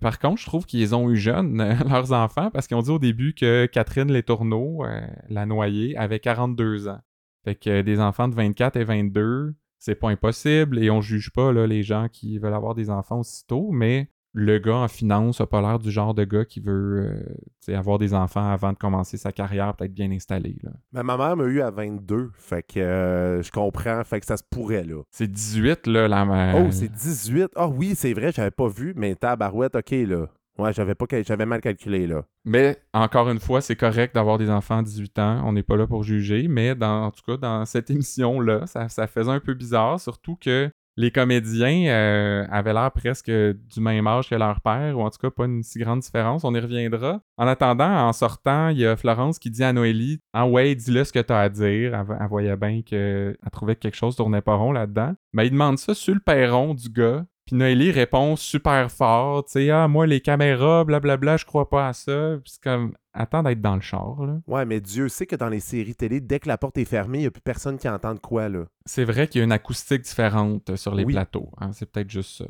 [0.00, 1.56] Par contre, je trouve qu'ils ont eu jeunes,
[1.88, 4.84] leurs enfants, parce qu'ils ont dit au début que Catherine Letourneau,
[5.28, 7.00] la noyée, avait 42 ans.
[7.46, 11.52] Fait que des enfants de 24 et 22, c'est pas impossible et on juge pas
[11.52, 15.46] là, les gens qui veulent avoir des enfants aussitôt, mais le gars en finance a
[15.46, 17.24] pas l'air du genre de gars qui veut
[17.68, 20.58] euh, avoir des enfants avant de commencer sa carrière peut-être bien installée.
[20.64, 20.72] Là.
[20.90, 24.36] Mais ma mère m'a eu à 22, fait que euh, je comprends, fait que ça
[24.36, 25.02] se pourrait là.
[25.12, 26.64] C'est 18 là la mère.
[26.66, 27.52] Oh, c'est 18.
[27.54, 30.26] Ah oui, c'est vrai, j'avais pas vu, mais tabarouette, ok là.
[30.58, 32.22] Ouais, j'avais pas j'avais mal calculé là.
[32.44, 35.42] Mais encore une fois, c'est correct d'avoir des enfants à 18 ans.
[35.44, 38.88] On n'est pas là pour juger, mais dans, en tout cas, dans cette émission-là, ça,
[38.88, 44.06] ça faisait un peu bizarre, surtout que les comédiens euh, avaient l'air presque du même
[44.06, 46.44] âge que leur père, ou en tout cas pas une si grande différence.
[46.44, 47.20] On y reviendra.
[47.36, 51.04] En attendant, en sortant, il y a Florence qui dit à Noélie Ah ouais, dis-le
[51.04, 51.94] ce que tu as à dire.
[51.94, 55.14] Elle, voyait bien qu'elle trouvait que quelque chose tournait pas rond là-dedans.
[55.34, 57.26] Mais il demande ça sur le perron du gars.
[57.46, 61.88] Puis Noélie répond super fort, tu sais, ah, moi, les caméras, blablabla, je crois pas
[61.88, 62.38] à ça.
[62.42, 64.40] Puis c'est comme, attends d'être dans le char, là.
[64.48, 67.18] Ouais, mais Dieu sait que dans les séries télé, dès que la porte est fermée,
[67.18, 68.64] il n'y a plus personne qui entend de quoi, là.
[68.84, 71.50] C'est vrai qu'il y a une acoustique différente sur les plateaux.
[71.58, 72.46] Hein, c'est peut-être juste ça.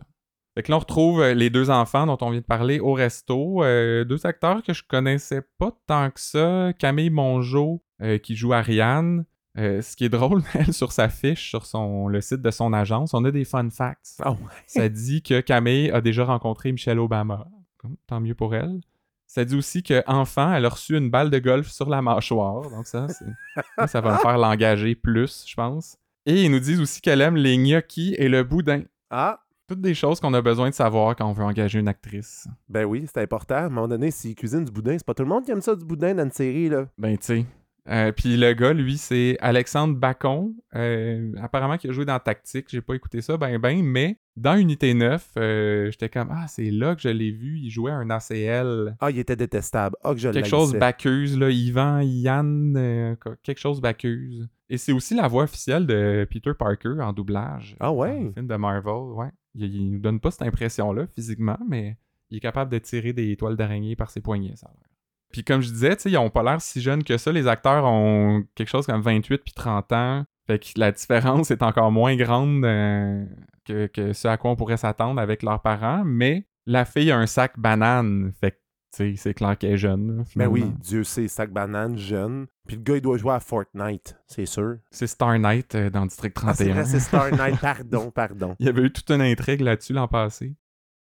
[0.57, 2.95] Fait que là, on retrouve euh, les deux enfants dont on vient de parler au
[2.95, 3.63] resto.
[3.63, 6.73] Euh, deux acteurs que je connaissais pas tant que ça.
[6.79, 9.27] Camille Mongeau, euh, qui joue Ariane,
[9.59, 12.73] euh, ce qui est drôle, elle, sur sa fiche, sur son, le site de son
[12.73, 14.17] agence, on a des fun facts.
[14.23, 17.47] Ah ça dit que Camille a déjà rencontré Michelle Obama.
[18.07, 18.81] Tant mieux pour elle.
[19.27, 22.71] Ça dit aussi qu'enfant, elle a reçu une balle de golf sur la mâchoire.
[22.71, 23.07] Donc ça,
[23.87, 25.97] ça va me faire l'engager plus, je pense.
[26.27, 28.83] Et ils nous disent aussi qu'elle aime les gnocchis et le boudin.
[29.11, 29.41] Ah!
[29.69, 32.47] Toutes des choses qu'on a besoin de savoir quand on veut engager une actrice.
[32.69, 33.57] Ben oui, c'est important.
[33.57, 35.61] À un moment donné, s'ils cuisinent du boudin, c'est pas tout le monde qui aime
[35.61, 36.87] ça du boudin dans une série, là.
[36.97, 37.47] Ben tu sais,
[37.89, 40.55] Euh, puis le gars, lui, c'est Alexandre Bacon.
[40.75, 42.67] Euh, apparemment, qui a joué dans Tactique.
[42.69, 46.71] J'ai pas écouté ça, ben, ben, mais dans Unité 9, euh, j'étais comme Ah, c'est
[46.71, 47.59] là que je l'ai vu.
[47.59, 48.97] Il jouait un ACL.
[49.01, 49.97] Ah, il était détestable.
[50.03, 50.75] Ah, que je Quelque chose.
[50.75, 51.51] Bacchus, là.
[51.51, 54.43] Yvan, Yann, quelque chose Bacchus.
[54.69, 57.77] Et c'est aussi la voix officielle de Peter Parker en doublage.
[57.79, 58.17] Ah ouais?
[58.17, 59.31] Dans le film de Marvel, ouais.
[59.55, 61.97] Il, il nous donne pas cette impression-là physiquement, mais
[62.31, 64.71] il est capable de tirer des toiles d'araignée par ses poignets, ça.
[65.33, 67.33] Puis comme je disais, tu sais, ils ont pas l'air si jeunes que ça.
[67.33, 70.25] Les acteurs ont quelque chose comme 28 puis 30 ans.
[70.47, 73.25] Fait que la différence est encore moins grande euh,
[73.65, 76.03] que, que ce à quoi on pourrait s'attendre avec leurs parents.
[76.05, 78.33] Mais la fille a un sac banane.
[78.41, 78.57] Fait que,
[78.97, 80.19] tu sais, c'est clair qu'elle est jeune.
[80.19, 80.65] là, Ben oui.
[80.81, 82.47] Dieu sait, sac banane, jeune.
[82.69, 84.77] Puis le gars, il doit jouer à Fortnite, c'est sûr.
[84.91, 86.75] C'est Star Knight euh, dans District Ah, c'est 31.
[86.75, 87.59] vrai, c'est Star Night.
[87.61, 88.57] Pardon, pardon.
[88.61, 90.55] Il y avait eu toute une intrigue là-dessus l'an passé.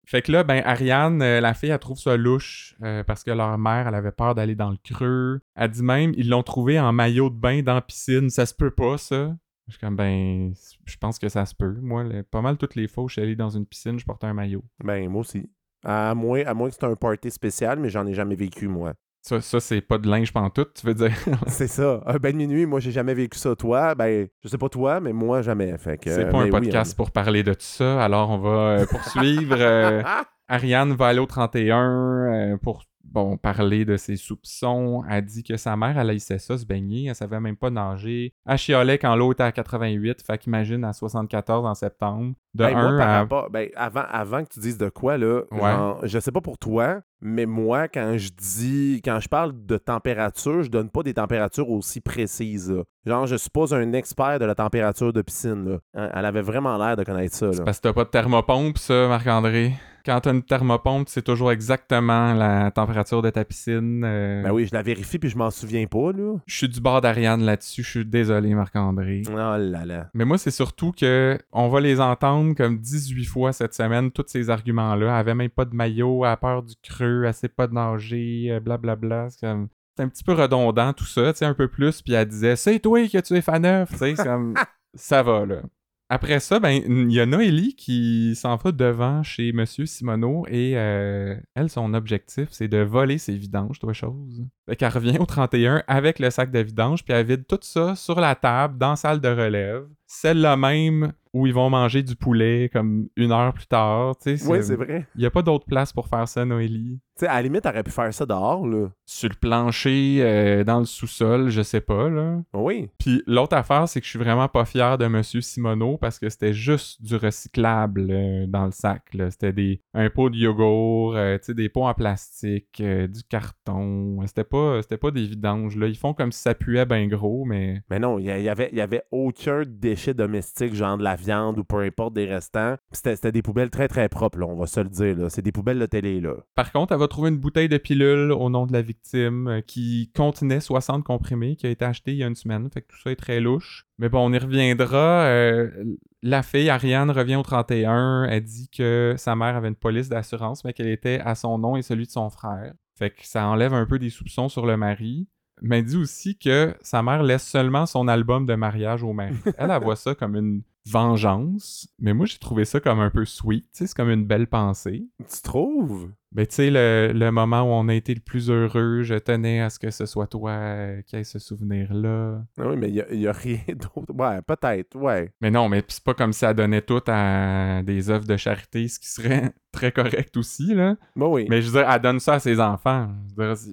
[0.08, 3.32] Fait que là, ben, Ariane, euh, la fille, elle trouve ça louche euh, parce que
[3.32, 5.40] leur mère, elle avait peur d'aller dans le creux.
[5.56, 8.30] Elle dit même, ils l'ont trouvé en maillot de bain dans la piscine.
[8.30, 9.36] Ça se peut pas, ça.
[9.66, 11.76] Je suis comme, ben, je pense que ça se peut.
[11.82, 14.28] Moi, pas mal toutes les fois où je suis allé dans une piscine, je portais
[14.28, 14.62] un maillot.
[14.84, 15.50] Ben, moi aussi.
[15.84, 18.94] À moins, à moins que c'est un party spécial, mais j'en ai jamais vécu, moi.
[19.26, 21.10] Ça, ça c'est pas de linge pantoute, tu veux dire?
[21.48, 22.00] c'est ça.
[22.06, 23.56] Un bain de minuit, moi, j'ai jamais vécu ça.
[23.56, 25.76] Toi, ben, je sais pas toi, mais moi, jamais.
[25.78, 28.50] Fait que, c'est pas un oui, podcast pour parler de tout ça, alors on va
[28.50, 29.56] euh, poursuivre.
[29.58, 30.00] euh,
[30.48, 35.02] Ariane va aller au 31 euh, pour bon, parler de ses soupçons.
[35.08, 37.06] Elle dit que sa mère, elle haïssait ça, se baigner.
[37.06, 38.34] Elle savait même pas nager.
[38.46, 40.22] Elle chialait quand l'eau était à 88.
[40.26, 42.34] Fait qu'imagine à 74 en septembre.
[42.54, 43.18] De Ben, moi, 1 par à...
[43.18, 45.60] rapport- ben, avant, avant que tu dises de quoi, là, Ouais.
[45.60, 49.76] genre, je sais pas pour toi, mais moi, quand je dis, quand je parle de
[49.76, 52.70] température, je donne pas des températures aussi précises.
[52.70, 52.82] là.
[53.04, 55.78] Genre, je suis pas un expert de la température de piscine.
[55.94, 56.10] Là.
[56.14, 57.46] Elle avait vraiment l'air de connaître ça.
[57.46, 57.62] Là.
[57.64, 59.74] parce que t'as pas de thermopompe, ça, Marc-André?
[60.06, 64.04] Quand t'as une thermopompe, c'est toujours exactement la température de ta piscine.
[64.04, 66.36] euh, Ben oui, je la vérifie puis je m'en souviens pas, là.
[66.46, 67.82] Je suis du bord d'Ariane là-dessus.
[67.82, 69.22] Je suis désolé, Marc-André.
[69.28, 70.08] Oh là là.
[70.14, 74.26] Mais moi, c'est surtout que on va les entendre comme 18 fois cette semaine, tous
[74.28, 75.06] ces arguments-là.
[75.06, 77.74] Elle avait même pas de maillot, elle a peur du creux, elle sait pas de
[77.74, 79.30] nager, euh, blablabla.
[79.30, 79.66] C'est comme...
[79.96, 82.00] C'est un petit peu redondant tout ça, tu sais, un peu plus.
[82.02, 84.54] Puis elle disait, c'est toi as Faneuf, tu sais, c'est comme...
[84.94, 85.62] ça va, là.
[86.08, 90.76] Après ça, ben, il y a Noélie qui s'en va devant chez Monsieur Simoneau et
[90.76, 94.46] euh, elle, son objectif, c'est de voler ses vidanges, toi, chose.
[94.68, 97.94] Fait qu'elle revient au 31 avec le sac de vidange, puis elle vide tout ça
[97.94, 99.84] sur la table, dans la salle de relève.
[100.08, 104.48] Celle-là même où ils vont manger du poulet comme une heure plus tard, tu sais.
[104.48, 105.06] Oui, c'est vrai.
[105.16, 106.98] Il n'y a pas d'autre place pour faire ça, Noélie.
[107.18, 108.88] Tu sais, à la limite, t'aurais pu faire ça dehors, là.
[109.04, 112.38] Sur le plancher, euh, dans le sous-sol, je sais pas, là.
[112.54, 112.88] Oui.
[112.98, 116.28] Puis l'autre affaire, c'est que je suis vraiment pas fier de Monsieur Simoneau parce que
[116.30, 119.02] c'était juste du recyclable euh, dans le sac.
[119.12, 119.30] là.
[119.30, 123.22] C'était des un pot de yogourt, euh, tu sais, des pots en plastique, euh, du
[123.24, 124.18] carton.
[124.26, 125.76] C'était pas, c'était pas des vidanges.
[125.76, 125.86] Là.
[125.86, 128.78] Ils font comme si ça puait bien gros, mais Mais non, il y, avait, il
[128.78, 132.76] y avait aucun déchet domestique, genre de la viande ou peu importe des restants.
[132.92, 135.30] C'était des poubelles très très propres, là, on va se le dire.
[135.30, 136.34] C'est des poubelles de télé, là.
[136.54, 139.60] par contre, elle va trouver une bouteille de pilule au nom de la victime euh,
[139.60, 142.68] qui contenait 60 comprimés, qui a été achetée il y a une semaine.
[142.70, 143.86] Fait que tout ça est très louche.
[143.98, 145.24] Mais bon, on y reviendra.
[145.24, 148.24] Euh, la fille, Ariane, revient au 31.
[148.24, 151.76] Elle dit que sa mère avait une police d'assurance, mais qu'elle était à son nom
[151.76, 152.74] et celui de son frère.
[152.96, 155.28] Fait que ça enlève un peu des soupçons sur le mari.
[155.62, 159.36] Mais dit aussi que sa mère laisse seulement son album de mariage au mari.
[159.56, 161.88] Elle, elle voit ça comme une vengeance.
[161.98, 163.64] Mais moi, j'ai trouvé ça comme un peu sweet.
[163.64, 165.08] tu sais, C'est comme une belle pensée.
[165.18, 166.10] Tu trouves?
[166.32, 169.62] Ben, tu sais, le, le moment où on a été le plus heureux, je tenais
[169.62, 172.42] à ce que ce soit toi euh, qui ait ce souvenir-là.
[172.58, 174.12] Ah Oui, mais il n'y a, rien d'autre.
[174.14, 175.32] Ouais, peut-être, ouais.
[175.40, 178.86] Mais non, mais c'est pas comme si elle donnait tout à des œuvres de charité,
[178.88, 180.96] ce qui serait très correct aussi, là.
[181.16, 181.46] Bah oui.
[181.48, 183.08] Mais je veux dire, elle donne ça à ses enfants.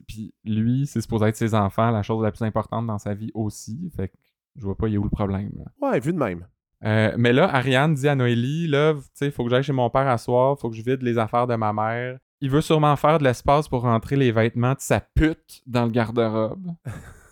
[0.07, 3.31] Puis lui, c'est supposé être ses enfants, la chose la plus importante dans sa vie
[3.33, 3.91] aussi.
[3.95, 4.13] Fait que
[4.55, 5.65] je vois pas, il y a où le problème, là.
[5.81, 6.45] Ouais, vu de même.
[6.83, 9.89] Euh, mais là, Ariane dit à Noélie, là, tu sais, faut que j'aille chez mon
[9.89, 12.17] père à soir, faut que je vide les affaires de ma mère.
[12.41, 15.91] Il veut sûrement faire de l'espace pour rentrer les vêtements de sa pute dans le
[15.91, 16.71] garde-robe.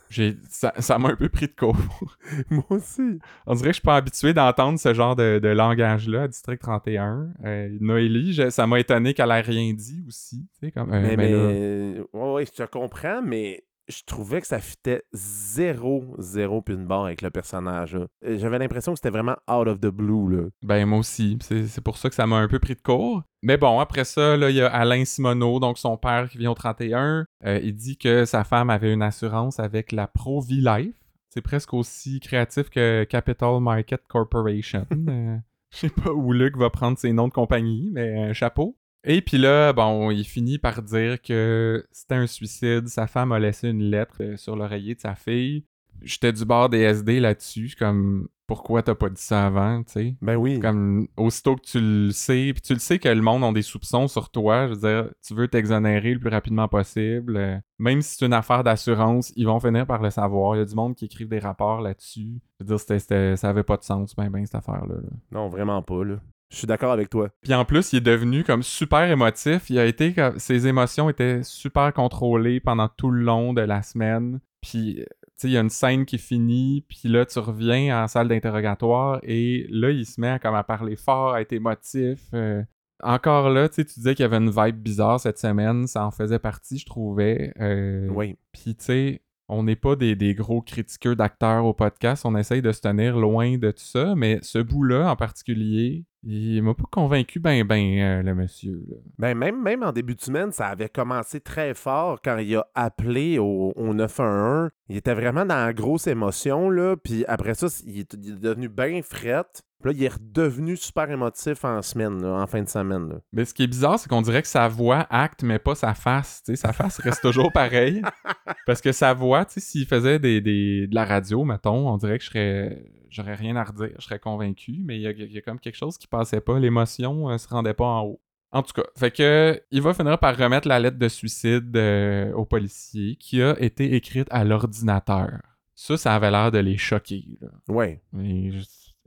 [0.10, 1.78] J'ai, ça, ça m'a un peu pris de court.
[2.50, 3.20] Moi aussi.
[3.48, 6.62] On dirait que je suis pas habitué d'entendre ce genre de, de langage-là à District
[6.62, 7.30] 31.
[7.46, 10.46] Euh, Noélie, je- ça m'a étonné qu'elle ait rien dit aussi.
[10.74, 14.60] Comme, euh, mais, là, mais- ouais, ouais, je te comprends, mais je trouvais que ça
[14.60, 17.96] fitait zéro, zéro puis une barre avec le personnage.
[17.96, 20.44] Euh, J'avais l'impression que c'était vraiment out of the blue, là.
[20.64, 21.38] Ben moi aussi.
[21.42, 23.22] C'est pour ça que ça m'a un peu pris de court.
[23.44, 26.52] Mais bon, après ça, là, il y a Alain Simoneau, donc son père qui vient
[26.52, 27.26] au 31.
[27.46, 30.96] Euh, il dit que sa femme avait une assurance avec la Provi Life.
[31.30, 34.86] C'est presque aussi créatif que Capital Market Corporation.
[35.10, 35.38] Euh,
[35.74, 38.78] Je sais pas où Luc va prendre ses noms de compagnie, mais un chapeau.
[39.04, 42.88] Et puis là, bon, il finit par dire que c'était un suicide.
[42.88, 45.66] Sa femme a laissé une lettre euh, sur l'oreiller de sa fille.
[46.04, 50.16] j'étais du bord des SD là-dessus, comme pourquoi t'as pas dit ça avant, tu sais?
[50.22, 50.60] Ben oui.
[50.60, 53.62] Comme aussitôt que tu le sais, puis tu le sais que le monde a des
[53.62, 57.38] soupçons sur toi, je veux dire, tu veux t'exonérer le plus rapidement possible.
[57.38, 60.56] euh, même si c'est une affaire d'assurance, ils vont finir par le savoir.
[60.56, 62.40] Il y a du monde qui écrivent des rapports là-dessus.
[62.60, 64.96] Je veux dire, c'était- c'était- ça avait pas de sens, ben ben cette affaire-là.
[64.96, 65.10] là.
[65.32, 66.18] Non, vraiment pas, là.
[66.52, 67.30] Je suis d'accord avec toi.
[67.42, 69.70] Puis en plus, il est devenu comme super émotif.
[69.70, 73.82] Il a été comme- ses émotions étaient super contrôlées pendant tout le long de la
[73.82, 74.40] semaine.
[74.62, 78.04] Puis euh, tu sais, il y a une scène qui finit, puis là tu reviens
[78.04, 81.54] en salle d'interrogatoire et là il se met à, comme à parler fort, à être
[81.54, 82.20] émotif.
[82.34, 82.62] euh.
[83.02, 86.06] Encore là, tu sais, tu disais qu'il y avait une vibe bizarre cette semaine, ça
[86.06, 87.52] en faisait partie, je trouvais.
[87.60, 88.36] Euh, Oui.
[88.52, 89.22] puis, tu sais,
[89.52, 92.26] on n'est pas des, gros critiqueurs d'acteurs au podcast.
[92.26, 94.16] On essaye de se tenir loin de tout ça.
[94.16, 98.82] Mais ce bout-là, en particulier, il m'a pas convaincu ben ben, euh, le monsieur.
[99.18, 103.40] Ben, même, en début de semaine, ça avait commencé très fort quand il a appelé
[103.40, 104.70] au, au 911.
[104.88, 106.96] Il était vraiment dans la grosse émotion, là.
[106.96, 109.44] Puis après ça, il est, il est devenu bien fret.
[109.82, 113.10] Puis là, il est redevenu super émotif en semaine, là, en fin de semaine.
[113.10, 113.16] là.
[113.34, 115.94] Mais ce qui est bizarre, c'est qu'on dirait que sa voix acte, mais pas sa
[115.94, 116.44] face.
[116.46, 118.02] Tu sais, sa face reste toujours pareille.
[118.66, 122.24] Parce que sa voix, s'il faisait des, des- de la radio, mettons, on dirait que
[122.24, 122.86] je serais.
[123.10, 125.60] J'aurais rien à redire, je serais convaincu, mais il y a, il y a comme
[125.60, 128.22] quelque chose qui passait pas, l'émotion euh, se rendait pas en haut.
[128.54, 132.32] En tout cas, fait que il va finir par remettre la lettre de suicide euh,
[132.34, 135.32] au policier qui a été écrite à l'ordinateur.
[135.76, 137.26] Ça, ça avait l'air de les choquer.
[137.42, 137.48] Là.
[137.68, 138.02] Ouais.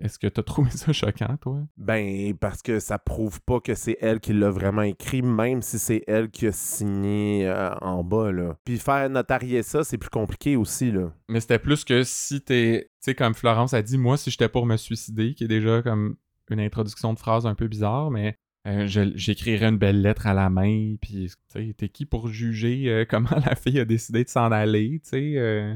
[0.03, 1.61] Est-ce que t'as trouvé ça choquant, toi?
[1.77, 5.79] Ben, parce que ça prouve pas que c'est elle qui l'a vraiment écrit, même si
[5.79, 8.57] c'est elle qui a signé euh, en bas, là.
[8.65, 11.13] Puis faire notarier ça, c'est plus compliqué aussi, là.
[11.29, 12.91] Mais c'était plus que si t'es.
[13.03, 15.83] Tu sais, comme Florence a dit, moi, si j'étais pour me suicider, qui est déjà
[15.83, 16.17] comme
[16.51, 20.49] une introduction de phrase un peu bizarre, mais euh, j'écrirais une belle lettre à la
[20.49, 24.29] main, puis, tu sais, t'es qui pour juger euh, comment la fille a décidé de
[24.29, 25.35] s'en aller, tu sais?
[25.37, 25.75] euh,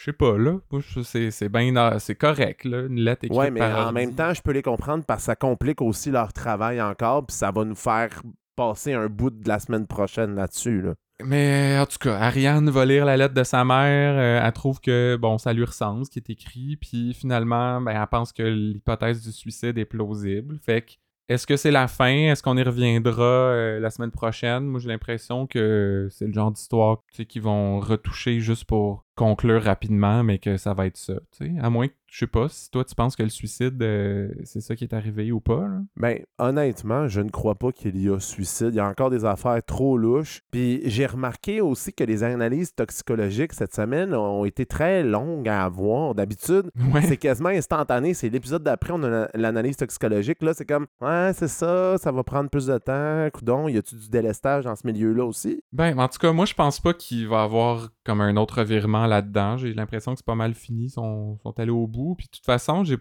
[0.00, 0.58] je sais pas, là.
[1.02, 1.98] C'est c'est bien.
[1.98, 3.94] C'est correct, là, une lettre écrite Ouais, mais par en ordi.
[3.94, 7.36] même temps, je peux les comprendre parce que ça complique aussi leur travail encore, puis
[7.36, 8.22] ça va nous faire
[8.56, 10.94] passer un bout de la semaine prochaine là-dessus, là.
[11.22, 14.14] Mais en tout cas, Ariane va lire la lettre de sa mère.
[14.16, 16.78] euh, elle trouve que bon, ça lui ressemble ce qui est écrit.
[16.78, 20.58] Puis finalement, ben, elle pense que l'hypothèse du suicide est plausible.
[20.64, 20.92] Fait que
[21.28, 22.30] est-ce que c'est la fin?
[22.30, 24.64] Est-ce qu'on y reviendra euh, la semaine prochaine?
[24.64, 29.04] Moi, j'ai l'impression que c'est le genre d'histoire tu sais, qu'ils vont retoucher juste pour
[29.20, 31.12] conclure rapidement, mais que ça va être ça.
[31.60, 34.60] À moins que, je sais pas, si toi tu penses que le suicide, euh, c'est
[34.60, 35.60] ça qui est arrivé ou pas.
[35.68, 35.78] Là.
[35.96, 38.70] Ben, honnêtement, je ne crois pas qu'il y a suicide.
[38.70, 40.42] Il y a encore des affaires trop louches.
[40.50, 45.64] Puis j'ai remarqué aussi que les analyses toxicologiques cette semaine ont été très longues à
[45.64, 46.14] avoir.
[46.14, 47.02] D'habitude, Ouais.
[47.02, 48.14] c'est quasiment instantané.
[48.14, 50.42] C'est l'épisode d'après, on a la- l'analyse toxicologique.
[50.42, 53.28] Là, c'est comme, ouais, c'est ça, ça va prendre plus de temps.
[53.32, 55.62] Coudon, y a-tu du délestage dans ce milieu-là aussi?
[55.72, 59.06] Ben, en tout cas, moi, je pense pas qu'il va avoir comme un autre revirement
[59.10, 59.58] là-dedans.
[59.58, 60.84] J'ai l'impression que c'est pas mal fini.
[60.86, 62.14] Ils sont, sont allés au bout.
[62.16, 62.96] Puis, de toute façon, j'ai,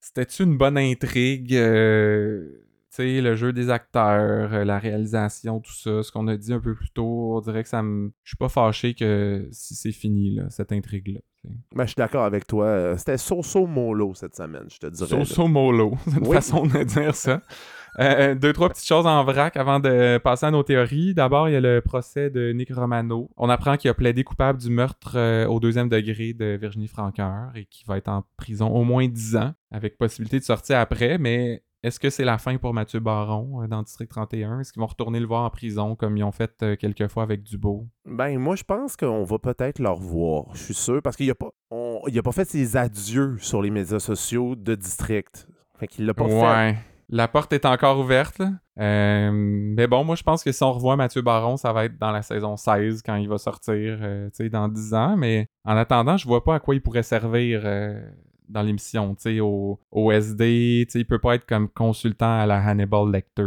[0.00, 1.54] c'était-tu une bonne intrigue?
[1.54, 2.64] euh,
[2.94, 6.58] tu le jeu des acteurs, euh, la réalisation, tout ça, ce qu'on a dit un
[6.58, 8.10] peu plus tôt, on dirait que ça me.
[8.24, 11.20] Je suis pas fâché que si c'est fini, là, cette intrigue-là.
[11.76, 12.64] Ben, je suis d'accord avec toi.
[12.66, 15.24] Euh, C'était so-so mollo cette semaine, je te dirais.
[15.24, 16.34] So-so mollo, c'est une Oui.
[16.34, 17.40] façon de dire ça.
[17.98, 21.14] Euh, deux, trois petites choses en vrac avant de passer à nos théories.
[21.14, 23.30] D'abord, il y a le procès de Nick Romano.
[23.36, 27.50] On apprend qu'il a plaidé coupable du meurtre euh, au deuxième degré de Virginie Francoeur
[27.54, 31.18] et qu'il va être en prison au moins 10 ans, avec possibilité de sortir après,
[31.18, 34.60] mais est-ce que c'est la fin pour Mathieu Baron euh, dans District 31?
[34.60, 37.22] Est-ce qu'ils vont retourner le voir en prison comme ils ont fait euh, quelques fois
[37.22, 37.86] avec Dubo?
[38.04, 40.46] Ben, moi, je pense qu'on va peut-être le revoir.
[40.54, 41.00] Je suis sûr.
[41.02, 44.56] Parce qu'il a pas, on- il a pas fait ses adieux sur les médias sociaux
[44.56, 45.46] de District.
[45.78, 46.24] Fait qu'il l'a pas
[46.72, 46.76] fait.
[47.10, 48.42] La porte est encore ouverte.
[48.78, 51.98] Euh, mais bon, moi, je pense que si on revoit Mathieu Baron, ça va être
[51.98, 55.16] dans la saison 16 quand il va sortir, euh, tu sais, dans 10 ans.
[55.16, 57.98] Mais en attendant, je vois pas à quoi il pourrait servir euh,
[58.48, 59.14] dans l'émission.
[59.14, 62.58] Tu sais, au, au SD, tu sais, il peut pas être comme consultant à la
[62.62, 63.42] Hannibal Lecter.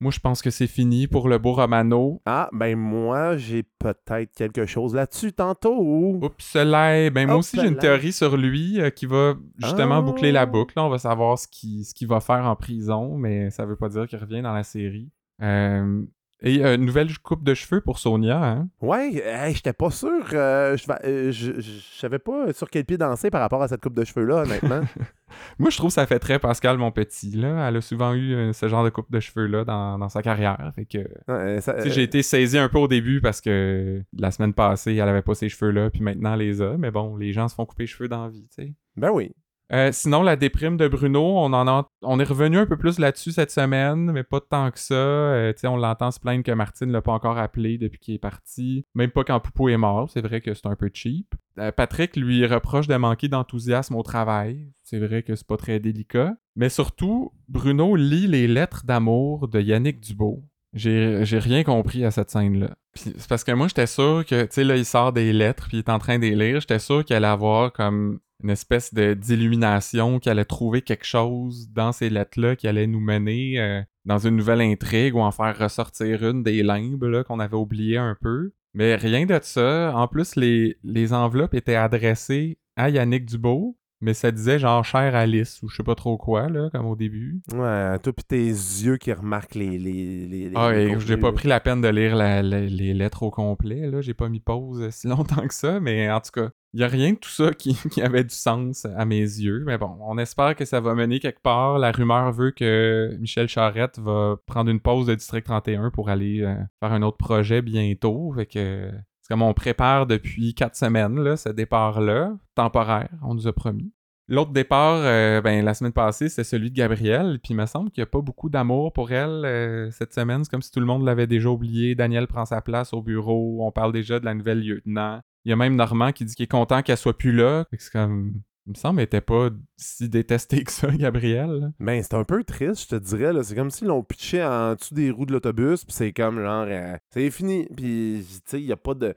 [0.00, 2.20] Moi, je pense que c'est fini pour le beau Romano.
[2.26, 5.74] Ah, ben moi, j'ai peut-être quelque chose là-dessus tantôt.
[5.74, 9.96] ou- Oups, là, ben moi aussi j'ai une théorie sur lui euh, qui va justement
[9.98, 10.02] Ah.
[10.02, 10.74] boucler la boucle.
[10.76, 10.84] là.
[10.84, 14.06] On va savoir ce qu'il ce va faire en prison, mais ça veut pas dire
[14.06, 15.08] qu'il revient dans la série.
[15.42, 16.02] Euh,
[16.42, 18.42] et euh, nouvelle coupe de cheveux pour Sonia.
[18.42, 18.68] Hein?
[18.80, 20.10] Ouais, hey, j'étais pas sûr.
[20.34, 21.52] euh, je, euh, je,
[21.98, 24.82] savais pas sur quel pied danser par rapport à cette coupe de cheveux-là, honnêtement.
[25.58, 27.30] Moi, je trouve que ça fait très Pascal, mon petit.
[27.30, 27.68] Là.
[27.68, 30.70] Elle a souvent eu euh, ce genre de coupe de cheveux-là dans, dans sa carrière.
[30.74, 34.02] Fait que, Ouais, ça- tu sais, j'ai été saisi un peu au début parce que
[34.16, 36.76] la semaine passée, elle avait pas ces cheveux-là, puis maintenant elle les a.
[36.76, 38.74] Mais bon, les gens se font couper les cheveux dans la vie, tu sais.
[38.96, 39.32] Ben oui.
[39.72, 43.50] Euh, sinon, la déprime de Bruno, on en est revenu un peu plus là-dessus cette
[43.50, 44.94] semaine, mais pas tant que ça.
[44.94, 48.84] Euh, on l'entend se plaindre que Martine l'a pas encore appelé depuis qu'il est parti.
[48.94, 51.34] Même pas quand Poupou est mort, c'est vrai que c'est un peu cheap.
[51.58, 54.70] Euh, Patrick lui reproche de manquer d'enthousiasme au travail.
[54.84, 56.36] C'est vrai que c'est pas très délicat.
[56.54, 60.44] Mais surtout, Bruno lit les lettres d'amour de Yannick Dubo.
[60.74, 62.76] J'ai rien compris à cette scène-là.
[62.94, 65.78] C'est parce que moi, j'étais sûr que, tu sais, là, il sort des lettres, puis
[65.78, 66.60] il est en train de les lire.
[66.60, 71.92] J'étais sûr qu'il allait avoir comme une espèce d'illumination, qu'il allait trouver quelque chose dans
[71.92, 76.28] ces lettres-là qui allait nous mener euh, dans une nouvelle intrigue ou en faire ressortir
[76.28, 78.52] une des limbes qu'on avait oublié un peu.
[78.74, 79.92] Mais rien de ça.
[79.96, 85.14] En plus, les, les enveloppes étaient adressées à Yannick Dubo, mais ça disait genre cher
[85.14, 87.40] Alice ou je sais pas trop quoi, là, comme au début.
[87.54, 89.78] Ouais, toi pis tes yeux qui remarquent les.
[89.78, 92.94] les, les, les- Ah, et j'ai pas pris la peine de lire la- la- les
[92.94, 94.00] lettres au complet, là.
[94.00, 96.88] J'ai pas mis pause si longtemps que ça, mais en tout cas, il y a
[96.88, 99.62] rien de tout ça qui, qui avait du sens à mes yeux.
[99.66, 101.78] Mais bon, on espère que ça va mener quelque part.
[101.78, 106.42] La rumeur veut que Michel Charette va prendre une pause de District 31 pour aller
[106.42, 108.32] euh, faire un autre projet bientôt.
[108.36, 108.90] Fait que
[109.26, 113.92] c'est comme on prépare depuis quatre semaines, ce départ-là, temporaire, on nous a promis.
[114.28, 117.40] L'autre départ, euh, ben, la semaine passée, c'était celui de Gabrielle.
[117.42, 120.44] Puis il me semble qu'il n'y a pas beaucoup d'amour pour elle euh, cette semaine.
[120.44, 121.96] C'est comme si tout le monde l'avait déjà oublié.
[121.96, 123.66] Daniel prend sa place au bureau.
[123.66, 125.18] On parle déjà de la nouvelle lieutenant.
[125.44, 127.64] Il y a même Normand qui dit qu'il est content qu'elle soit plus là.
[127.76, 128.42] C'est comme.
[128.66, 131.50] Il me semble qu'elle était pas si détestée que ça, Gabrielle.
[131.60, 131.68] là.
[131.78, 133.32] Ben, c'est un peu triste, je te dirais.
[133.32, 133.42] là.
[133.44, 136.66] C'est comme s'ils l'ont pitché en dessous des roues de l'autobus, puis c'est comme genre.
[136.68, 137.66] euh, c'est fini.
[137.76, 139.14] Puis, tu sais, il n'y a pas de.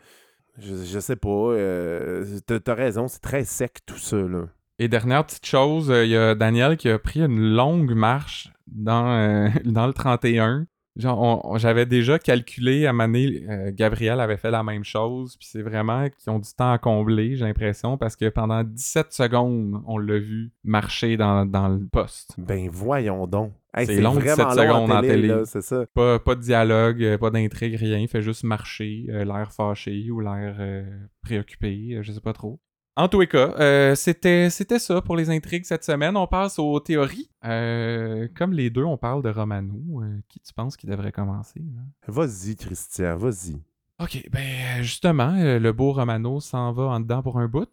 [0.60, 1.30] Je, je sais pas.
[1.30, 4.46] euh, t'as, t'as raison, c'est très sec tout ça, là.
[4.78, 8.50] Et dernière petite chose, euh, il y a Daniel qui a pris une longue marche
[8.68, 10.68] dans, euh, dans le 31.
[10.96, 15.38] Genre, on- on- j'avais déjà calculé à Mané, euh, Gabriel avait fait la même chose,
[15.38, 19.14] puis c'est vraiment qu'ils ont du temps à combler, j'ai l'impression, parce que pendant 17
[19.14, 22.34] secondes, on l'a vu marcher dans, dans le poste.
[22.38, 23.54] Ben, voyons donc.
[23.74, 25.28] Hey, C'est long, 17 vraiment long secondes en télé.
[25.28, 25.86] là, c'est ça.
[25.94, 30.10] Pas, pas de dialogue, euh, pas d'intrigue, rien, il fait juste marcher, euh, l'air fâché
[30.10, 30.84] ou l'air euh,
[31.22, 32.60] préoccupé, je sais pas trop.
[33.00, 36.18] En tous les cas, euh, c'était c'était ça pour les intrigues cette semaine.
[36.18, 37.30] On passe aux théories.
[37.46, 40.02] Euh, comme les deux, on parle de Romano.
[40.04, 41.62] euh, qui tu penses qui devrait commencer?
[41.62, 41.82] là?
[42.10, 43.56] Vas-y, Christian, vas-y.
[44.02, 47.70] Ok, ben justement, le beau Romano s'en va en dedans pour un bout.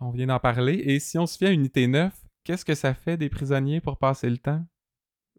[0.00, 0.74] On vient d'en parler.
[0.86, 2.14] Et si on se fait à Unité 9,
[2.44, 4.64] qu'est-ce que ça fait des prisonniers pour passer le temps?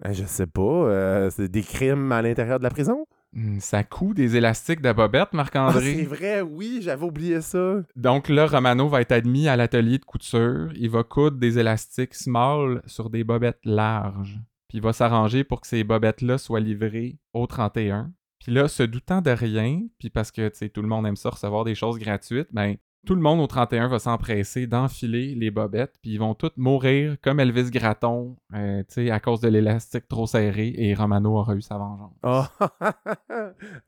[0.06, 1.30] Euh, Je sais pas.
[1.32, 3.08] c'est des crimes à l'intérieur de la prison?
[3.34, 6.04] Hmm, ça coud des élastiques de bobette, Ah, c'est Marc-André.
[6.04, 7.82] vrai, oui, j'avais oublié ça.
[7.96, 10.70] Donc là, Romano va être admis à l'atelier de couture.
[10.76, 14.40] Il va coudre des élastiques small sur des bobettes larges.
[14.68, 18.12] Puis il va s'arranger pour que ces bobettes-là soient livrées au 31.
[18.40, 21.16] Puis là, se doutant de rien, puis parce que tu sais, tout le monde aime
[21.16, 22.76] ça recevoir des choses gratuites, ben
[23.06, 27.16] tout le monde au 31 va s'empresser d'enfiler les bobettes, puis ils vont tous mourir
[27.24, 31.56] comme Elvis Gratton, euh, tu sais, à cause de l'élastique trop serré, et Romano aura
[31.56, 32.14] eu sa vengeance.
[32.24, 32.44] Oh.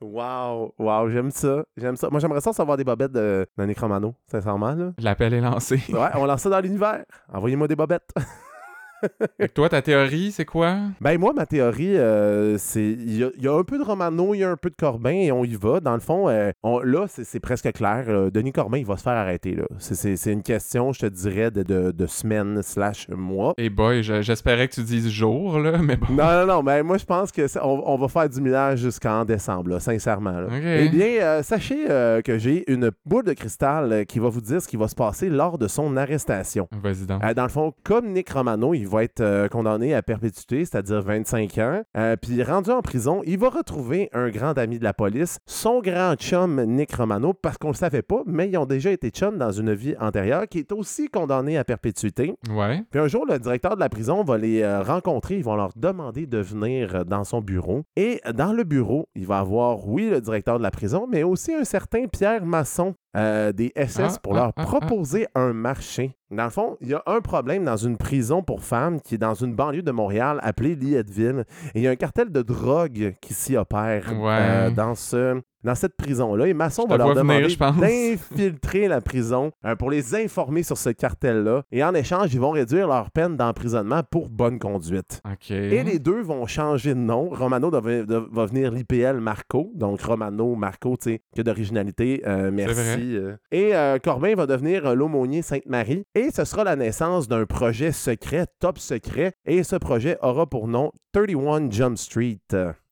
[0.00, 1.64] wow, wow, j'aime ça.
[1.76, 2.10] J'aime ça.
[2.10, 4.74] Moi, j'aimerais ça savoir des bobettes de, Nick Romano, sincèrement.
[4.74, 4.92] Là.
[4.98, 5.80] L'appel est lancé.
[5.90, 7.04] Ouais, on lance ça dans l'univers.
[7.32, 8.10] Envoyez-moi des bobettes.
[9.54, 10.76] Toi, ta théorie, c'est quoi?
[11.00, 13.82] Ben moi, ma théorie, euh, c'est il y, a- il y a un peu de
[13.84, 15.80] Romano, il y a un peu de Corbin et on y va.
[15.80, 18.04] Dans le fond, euh, on- là, c'est presque clair.
[18.08, 19.54] euh, Denis Corbin, il va se faire arrêter.
[19.54, 19.64] là.
[19.78, 23.54] C'est- une question, je te dirais, de, de, de semaine slash mois.
[23.58, 26.06] Et boy, je- j'espérais que tu dises jour, là, mais bon.
[26.10, 28.80] Non, non, non, mais moi, je pense que ça- on, on va faire du millage
[28.80, 30.40] jusqu'en décembre, là, sincèrement.
[30.40, 30.48] là.
[30.84, 31.84] Eh bien, euh, sachez
[32.24, 35.28] que j'ai une boule de cristal qui va vous dire ce qui va se passer
[35.28, 36.68] lors de son arrestation.
[36.82, 37.22] Vas-y donc.
[37.34, 41.58] Dans le fond, comme Nick Romano, il va être euh, condamné à perpétuité, c'est-à-dire 25
[41.58, 41.82] ans.
[41.96, 45.80] Euh, Puis rendu en prison, il va retrouver un grand ami de la police, son
[45.80, 49.38] grand chum Nick Romano, parce qu'on le savait pas, mais ils ont déjà été chums
[49.38, 52.34] dans une vie antérieure, qui est aussi condamné à perpétuité.
[52.50, 52.82] Ouais.
[52.90, 55.72] Puis un jour, le directeur de la prison va les euh, rencontrer, ils vont leur
[55.76, 57.82] demander de venir dans son bureau.
[57.96, 61.54] Et dans le bureau, il va avoir, oui, le directeur de la prison, mais aussi
[61.54, 64.62] un certain Pierre Masson euh, des SS Ah, pour ah, leur ah, ah.
[64.62, 66.16] proposer un marché.
[66.30, 69.18] Dans le fond, il y a un problème dans une prison pour femmes qui est
[69.18, 71.44] dans une banlieue de Montréal appelée Lietteville.
[71.74, 74.38] Et il y a un cartel de drogue qui s'y opère Ouais.
[74.40, 75.40] euh, dans ce...
[75.64, 80.62] Dans cette prison-là, et Masson va leur demander d'infiltrer la prison euh, pour les informer
[80.62, 81.62] sur ce cartel-là.
[81.72, 85.22] Et en échange, ils vont réduire leur peine d'emprisonnement pour bonne conduite.
[85.30, 85.50] Ok.
[85.50, 87.30] Et les deux vont changer de nom.
[87.30, 87.80] Romano va,
[88.46, 89.70] venir l'IPL Marco.
[89.74, 92.22] Donc Romano, Marco, tu sais, que d'originalité.
[92.26, 93.16] euh, merci.
[93.16, 93.36] euh.
[93.50, 96.04] Et euh, Corbin va devenir l'aumônier Sainte-Marie.
[96.14, 99.32] Et ce sera la naissance d'un projet secret, top secret.
[99.46, 102.38] Et ce projet aura pour nom 31 Jump Street.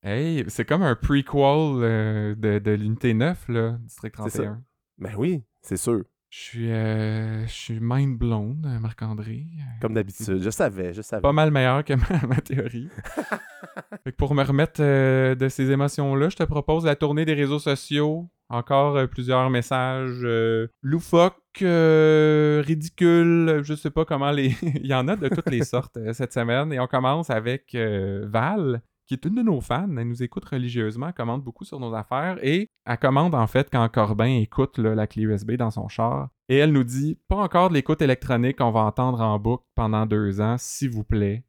[0.05, 4.42] Euh, Hey, c'est comme un prequel euh, de, de l'unité 9, là, District C'est ça.
[4.44, 4.62] 31.
[4.98, 6.03] Ben oui, c'est sûr.
[6.30, 9.46] Je suis, euh, je suis mind blown, euh, Marc-André.
[9.82, 10.40] Comme d'habitude.
[10.42, 11.20] Je savais, je savais.
[11.20, 11.92] Pas mal meilleur que
[12.22, 12.88] ma, ma théorie.
[14.05, 17.34] Fait que pour me remettre euh, de ces émotions-là, je te propose la tournée des
[17.34, 18.30] réseaux sociaux.
[18.48, 24.57] Encore euh, plusieurs messages euh, loufoques, euh, ridicules, je sais pas comment les...
[24.62, 26.72] Il y en a de toutes les sortes euh, cette semaine.
[26.72, 28.82] Et on commence avec euh, Val,
[29.13, 29.95] qui est une de nos fans.
[29.97, 32.39] Elle nous écoute religieusement, commente beaucoup sur nos affaires.
[32.43, 36.31] Et elle commande en fait quand Corbin écoute la clé USB dans son char.
[36.49, 40.07] Et elle nous dit Pas encore de l'écoute électronique qu'on va entendre en boucle pendant
[40.07, 41.45] deux ans, s'il vous plaît.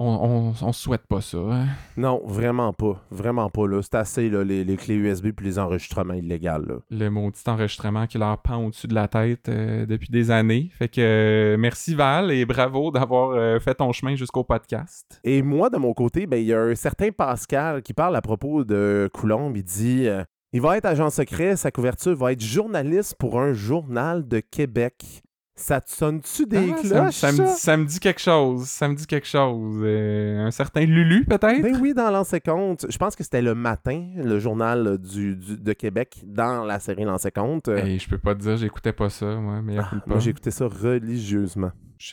[0.00, 1.38] On, on, on souhaite pas ça.
[1.38, 1.66] hein?
[1.96, 3.02] Non, vraiment pas.
[3.10, 3.62] Vraiment pas.
[3.82, 6.76] C'est assez, là, les, les clés USB puis les enregistrements illégaux, là.
[6.90, 10.70] Le maudit enregistrement qui leur pend au-dessus de la tête euh, depuis des années.
[10.78, 15.20] Fait que euh, merci Val et bravo d'avoir euh, fait ton chemin jusqu'au podcast.
[15.24, 18.22] Et moi, de mon côté, ben, il y a un certain Pascal qui parle à
[18.22, 19.56] propos de Coulombe.
[19.56, 20.06] Il dit
[20.52, 25.22] il va être agent secret, sa couverture va être journaliste pour un journal de Québec.
[25.60, 27.14] Ça te sonne-tu des Ah, cloches?
[27.16, 27.76] ça me, ça?
[27.76, 28.64] me dit quelque chose.
[28.66, 29.80] Ça me dit quelque chose.
[29.82, 31.60] Euh, un certain Lulu, peut-être?
[31.62, 32.86] Ben oui, dans Lancé Compte.
[32.88, 37.04] Je pense que c'était le matin, le journal du, du- de Québec, dans la série
[37.04, 37.66] Lancé Compte.
[37.68, 40.66] Hey, je peux pas te dire, j'écoutais pas ça, moi, mais Ah, moi, écouté ça
[40.68, 41.72] religieusement.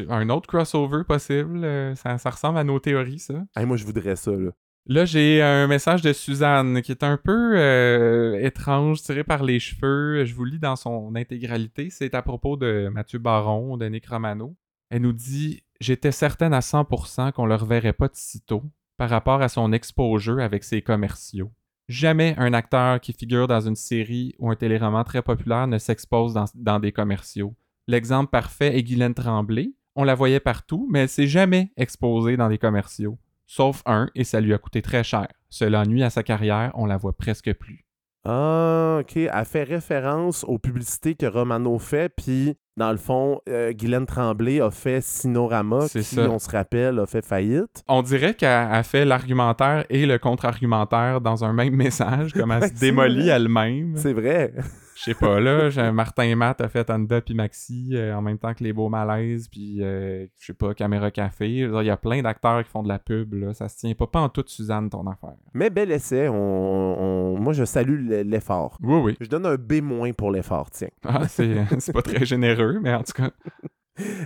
[0.10, 3.36] Un autre crossover possible, euh, ça, ça ressemble à nos théories, ça.
[3.56, 4.50] Hey, moi, je voudrais ça, là.
[4.88, 9.60] Là, j'ai un message de Suzanne qui est un peu euh, étrange, tiré par les
[9.60, 10.26] cheveux.
[10.26, 11.90] Je vous lis dans son intégralité.
[11.90, 14.56] C'est à propos de Mathieu Baron, de Nick Romano.
[14.92, 18.64] Elle nous dit J'étais certaine à 100% qu'on le reverrait pas de sitôt
[18.98, 21.52] par rapport à son exposure avec ses commerciaux.
[21.90, 26.36] Jamais un acteur qui figure dans une série ou un téléroman très populaire ne s'expose
[26.36, 27.56] dans, dans des commerciaux.
[27.88, 29.74] L'exemple parfait est Guylaine Tremblay.
[29.96, 33.18] On la voyait partout, mais elle s'est jamais exposée dans des commerciaux.
[33.46, 35.28] Sauf un, et ça lui a coûté très cher.
[35.50, 37.86] Cela nuit à sa carrière, on la voit presque plus.
[38.26, 39.18] Ah, OK.
[39.18, 44.60] Elle fait référence aux publicités que Romano fait, puis dans le fond, euh, Guylaine Tremblay
[44.62, 46.30] a fait Sinorama, qui, ça.
[46.30, 47.84] on se rappelle, a fait faillite.
[47.88, 52.70] On dirait qu'elle a fait l'argumentaire et le contre-argumentaire dans un même message, comme elle
[52.70, 53.94] se démolit elle-même.
[53.96, 54.54] C'est vrai.
[54.98, 58.38] Je sais pas, là, Martin et Matt a fait Anda puis Maxi euh, en même
[58.38, 61.50] temps que Les Beaux Malaises, puis euh, je sais pas, Caméra Café.
[61.50, 63.54] Il y a plein d'acteurs qui font de la pub, là.
[63.54, 65.36] Ça se tient pas, pas en toute Suzanne, ton affaire.
[65.54, 66.30] Mais bel essai.
[66.30, 68.78] On, on- Moi, je salue l'effort.
[68.82, 69.18] Oui, oui.
[69.20, 70.88] Je donne un B- pour l'effort, tiens.
[71.06, 73.32] Ah, c'est pas très généreux, mais en tout cas.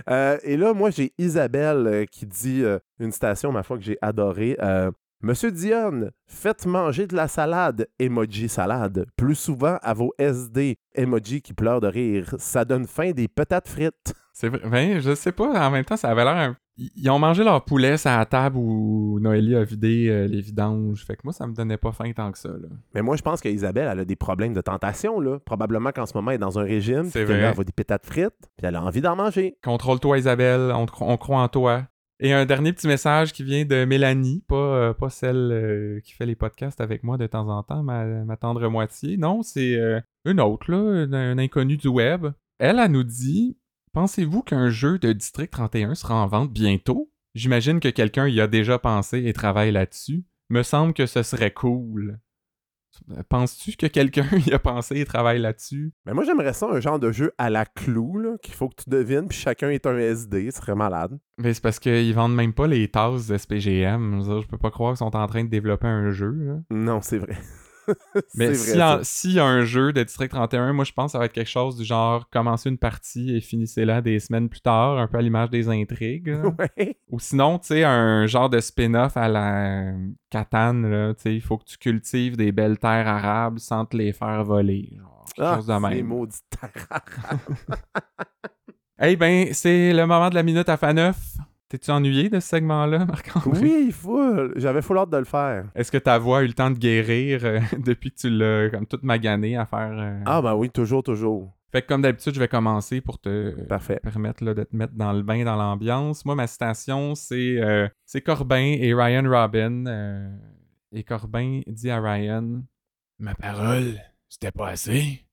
[0.08, 3.84] Euh, et là, moi, j'ai Isabelle euh, qui dit euh, une citation, ma foi, que
[3.84, 4.56] j'ai adorée.
[5.22, 11.42] Monsieur Dionne, faites manger de la salade, emoji salade, plus souvent à vos SD, emoji
[11.42, 12.34] qui pleure de rire.
[12.38, 14.14] Ça donne faim des patates frites.
[14.32, 14.62] C'est vrai.
[14.70, 16.56] Ben, je sais pas, en même temps, ça avait l'air un...
[16.78, 21.04] Ils ont mangé leur poulet à la table où Noélie a vidé euh, les vidanges.
[21.04, 22.68] Fait que moi, ça me donnait pas faim tant que ça, là.
[22.94, 25.38] Mais moi, je pense qu'Isabelle, elle a des problèmes de tentation, là.
[25.44, 27.40] Probablement qu'en ce moment, elle est dans un régime, C'est vrai.
[27.40, 29.58] elle voit des pétates frites, puis elle a envie d'en manger.
[29.62, 30.72] Contrôle-toi, Isabelle.
[30.74, 30.86] On
[31.18, 31.82] croit en toi.
[32.22, 36.26] Et un dernier petit message qui vient de Mélanie, pas, euh, celle euh, qui fait
[36.26, 39.16] les podcasts avec moi de temps en temps, ma, tendre moitié.
[39.16, 42.26] Non, c'est euh, une autre, là, une inconnue du web.
[42.58, 43.56] Elle, elle nous dit
[43.94, 47.10] Pensez-vous qu'un jeu de District 31 sera en vente bientôt?
[47.34, 50.26] J'imagine que quelqu'un y a déjà pensé et travaille là-dessus.
[50.50, 52.20] Me semble que ce serait cool.
[53.28, 55.92] Penses-tu que quelqu'un y a pensé et travaille là-dessus?
[56.06, 58.90] Mais moi, j'aimerais ça, un genre de jeu à la clou, qu'il faut que tu
[58.90, 61.18] devines, puis chacun est un SD, ce serait malade.
[61.38, 64.22] Mais c'est parce qu'ils vendent même pas les tasses de SPGM.
[64.22, 66.30] Je, peux pas croire qu'ils sont en train de développer un jeu.
[66.30, 66.58] là.
[66.70, 67.36] Non, c'est vrai.
[68.34, 71.18] Mais si s'il y a un jeu de District 31, moi je pense que ça
[71.18, 74.98] va être quelque chose du genre commencer une partie et finissez-la des semaines plus tard,
[74.98, 76.36] un peu à l'image des intrigues.
[76.58, 76.96] Ouais.
[77.08, 79.92] Ou sinon, tu sais, un genre de spin-off à la
[80.30, 83.96] Catane, là, tu sais, il faut que tu cultives des belles terres arables sans te
[83.96, 84.90] les faire voler.
[84.96, 86.06] Genre, quelque Ah, chose de même.
[86.06, 86.70] maudit terre
[89.02, 91.16] Eh ben, c'est le moment de la minute à Faneuf.
[91.70, 93.60] T'es-tu ennuyé de ce segment-là, Marc-André?
[93.62, 94.52] Oui, full.
[94.56, 95.70] J'avais full hâte de le faire.
[95.74, 98.68] Est-ce que ta voix a eu le temps de guérir euh, depuis que tu l'as
[98.70, 99.92] comme toute maganée à faire?
[99.98, 101.52] euh, Ah, ben oui, toujours, toujours.
[101.72, 104.00] Fait que comme d'habitude, je vais commencer pour te Parfait.
[104.02, 106.24] permettre là, de te mettre dans le bain, dans l'ambiance.
[106.24, 109.86] Moi, ma citation, c'est euh, c'est Corbin et Ryan Robin.
[109.86, 110.28] euh,
[110.90, 112.62] et Corbin dit à Ryan
[113.20, 115.24] Ma parole, c'était pas assez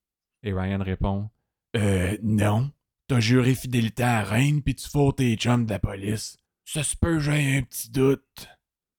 [0.44, 1.32] Et Ryan répond
[1.76, 2.70] Euh, non.
[3.08, 6.38] T'as juré fidélité à la reine, puis tu fous tes chums de la police.
[6.66, 8.49] Ça se peut, j'ai un petit doute.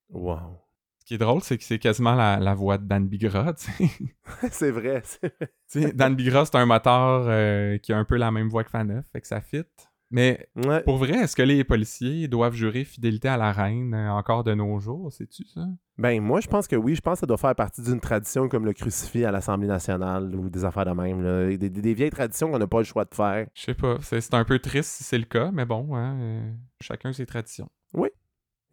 [0.08, 0.62] Wow.
[1.00, 3.70] Ce qui est drôle, c'est que c'est quasiment la, la voix de Dan Bigra, tu
[3.70, 3.90] sais.
[4.50, 5.02] c'est vrai.
[5.04, 5.52] c'est vrai.
[5.70, 8.64] Tu sais, Dan Bigra, c'est un moteur euh, qui a un peu la même voix
[8.64, 9.64] que Faneuf, fait que ça fit.
[10.10, 10.82] Mais Ouais.
[10.82, 14.54] pour vrai, est-ce que les policiers doivent jurer fidélité à la reine euh, encore de
[14.54, 15.12] nos jours?
[15.12, 15.66] Sais-tu ça?
[15.98, 16.94] Ben, moi, je pense que oui.
[16.94, 20.34] Je pense que ça doit faire partie d'une tradition comme le crucifix à l'Assemblée nationale
[20.34, 21.22] ou des affaires de même.
[21.22, 21.56] là.
[21.56, 23.46] Des, vieilles traditions qu'on n'a pas le choix de faire.
[23.54, 23.98] Je sais pas.
[24.00, 27.68] C'est un peu triste si c'est le cas, mais bon, hein, euh, chacun ses traditions.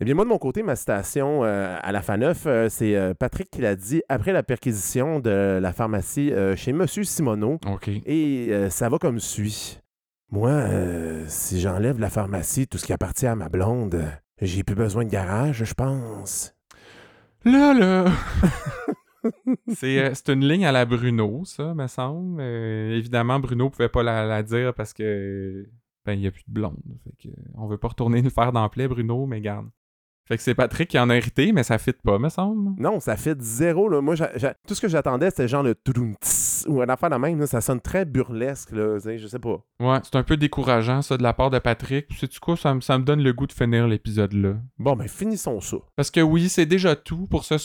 [0.02, 3.14] Eh bien, moi, de mon côté, ma citation euh, à la FA9, euh, c'est euh,
[3.14, 7.60] Patrick qui l'a dit après la perquisition de la pharmacie chez Monsieur Simoneau.
[7.66, 7.88] OK.
[8.06, 9.80] Et ça va comme suit.
[10.32, 14.04] Moi, euh, si j'enlève la pharmacie, tout ce qui appartient à ma blonde,
[14.42, 16.56] j'ai plus besoin de garage, je pense.
[17.44, 18.12] Là, là!
[19.74, 22.42] c'est euh, c'est une ligne à la Bruno, ça, me semble.
[22.42, 25.70] Euh, évidemment, Bruno pouvait pas la, la dire parce que
[26.06, 26.82] ben il y a plus de blonde.
[27.04, 29.70] Fait que on veut pas retourner le faire d'emploi, Bruno, mais garde.
[30.28, 32.72] Fait que c'est Patrick qui en a hérité, mais ça fit pas, me semble.
[32.82, 33.88] Non, ça fait zéro.
[33.90, 34.02] Là.
[34.02, 34.16] Moi,
[34.68, 35.76] tout ce que j'attendais, c'était genre le
[36.68, 37.40] ou une affaire de même.
[37.40, 37.48] là.
[37.48, 38.98] Ça sonne très burlesque, là.
[38.98, 39.64] Je sais pas.
[39.80, 42.08] Ouais, c'est un peu décourageant, ça, de la part de Patrick.
[42.08, 44.54] Puis sais-tu quoi, ça, me- ça me donne le goût de finir l'épisode là.
[44.80, 45.78] Bon, ben, finissons ça.
[45.96, 47.58] Parce que oui, c'est déjà tout pour ce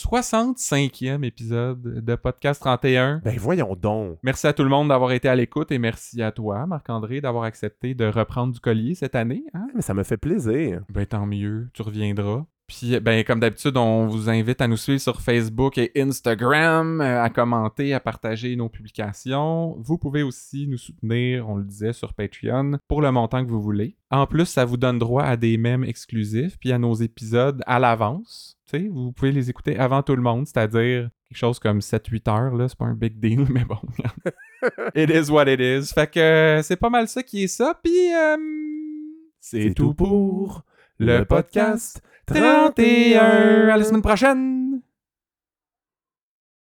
[0.45, 3.21] 65e épisode de Podcast 31.
[3.25, 4.19] Ben, voyons donc.
[4.23, 7.45] Merci à tout le monde d'avoir été à l'écoute et merci à toi, Marc-André, d'avoir
[7.45, 9.45] accepté de reprendre du collier cette année.
[9.55, 9.69] hein?
[9.75, 10.83] Mais ça me fait plaisir.
[10.91, 12.45] Ben tant mieux, tu reviendras.
[12.71, 17.21] Puis, ben, comme d'habitude, on vous invite à nous suivre sur Facebook et Instagram, euh,
[17.21, 19.77] à commenter, à partager nos publications.
[19.81, 23.61] Vous pouvez aussi nous soutenir, on le disait, sur Patreon, pour le montant que vous
[23.61, 23.97] voulez.
[24.12, 27.81] En plus, ça vous donne droit à des mèmes exclusifs, puis à nos épisodes à
[27.81, 28.57] l'avance.
[28.68, 32.31] Tu sais, vous pouvez les écouter avant tout le monde, c'est-à-dire quelque chose comme 7-8
[32.31, 32.68] heures, là.
[32.68, 33.81] C'est pas un big deal, mais bon.
[34.95, 35.93] It is what it is.
[35.93, 38.14] Fait que euh, c'est pas mal ça qui est ça, puis...
[38.14, 38.37] euh,
[39.41, 40.62] c'est tout pour
[41.01, 42.01] le podcast
[42.35, 43.68] 31.
[43.68, 44.81] À la semaine prochaine!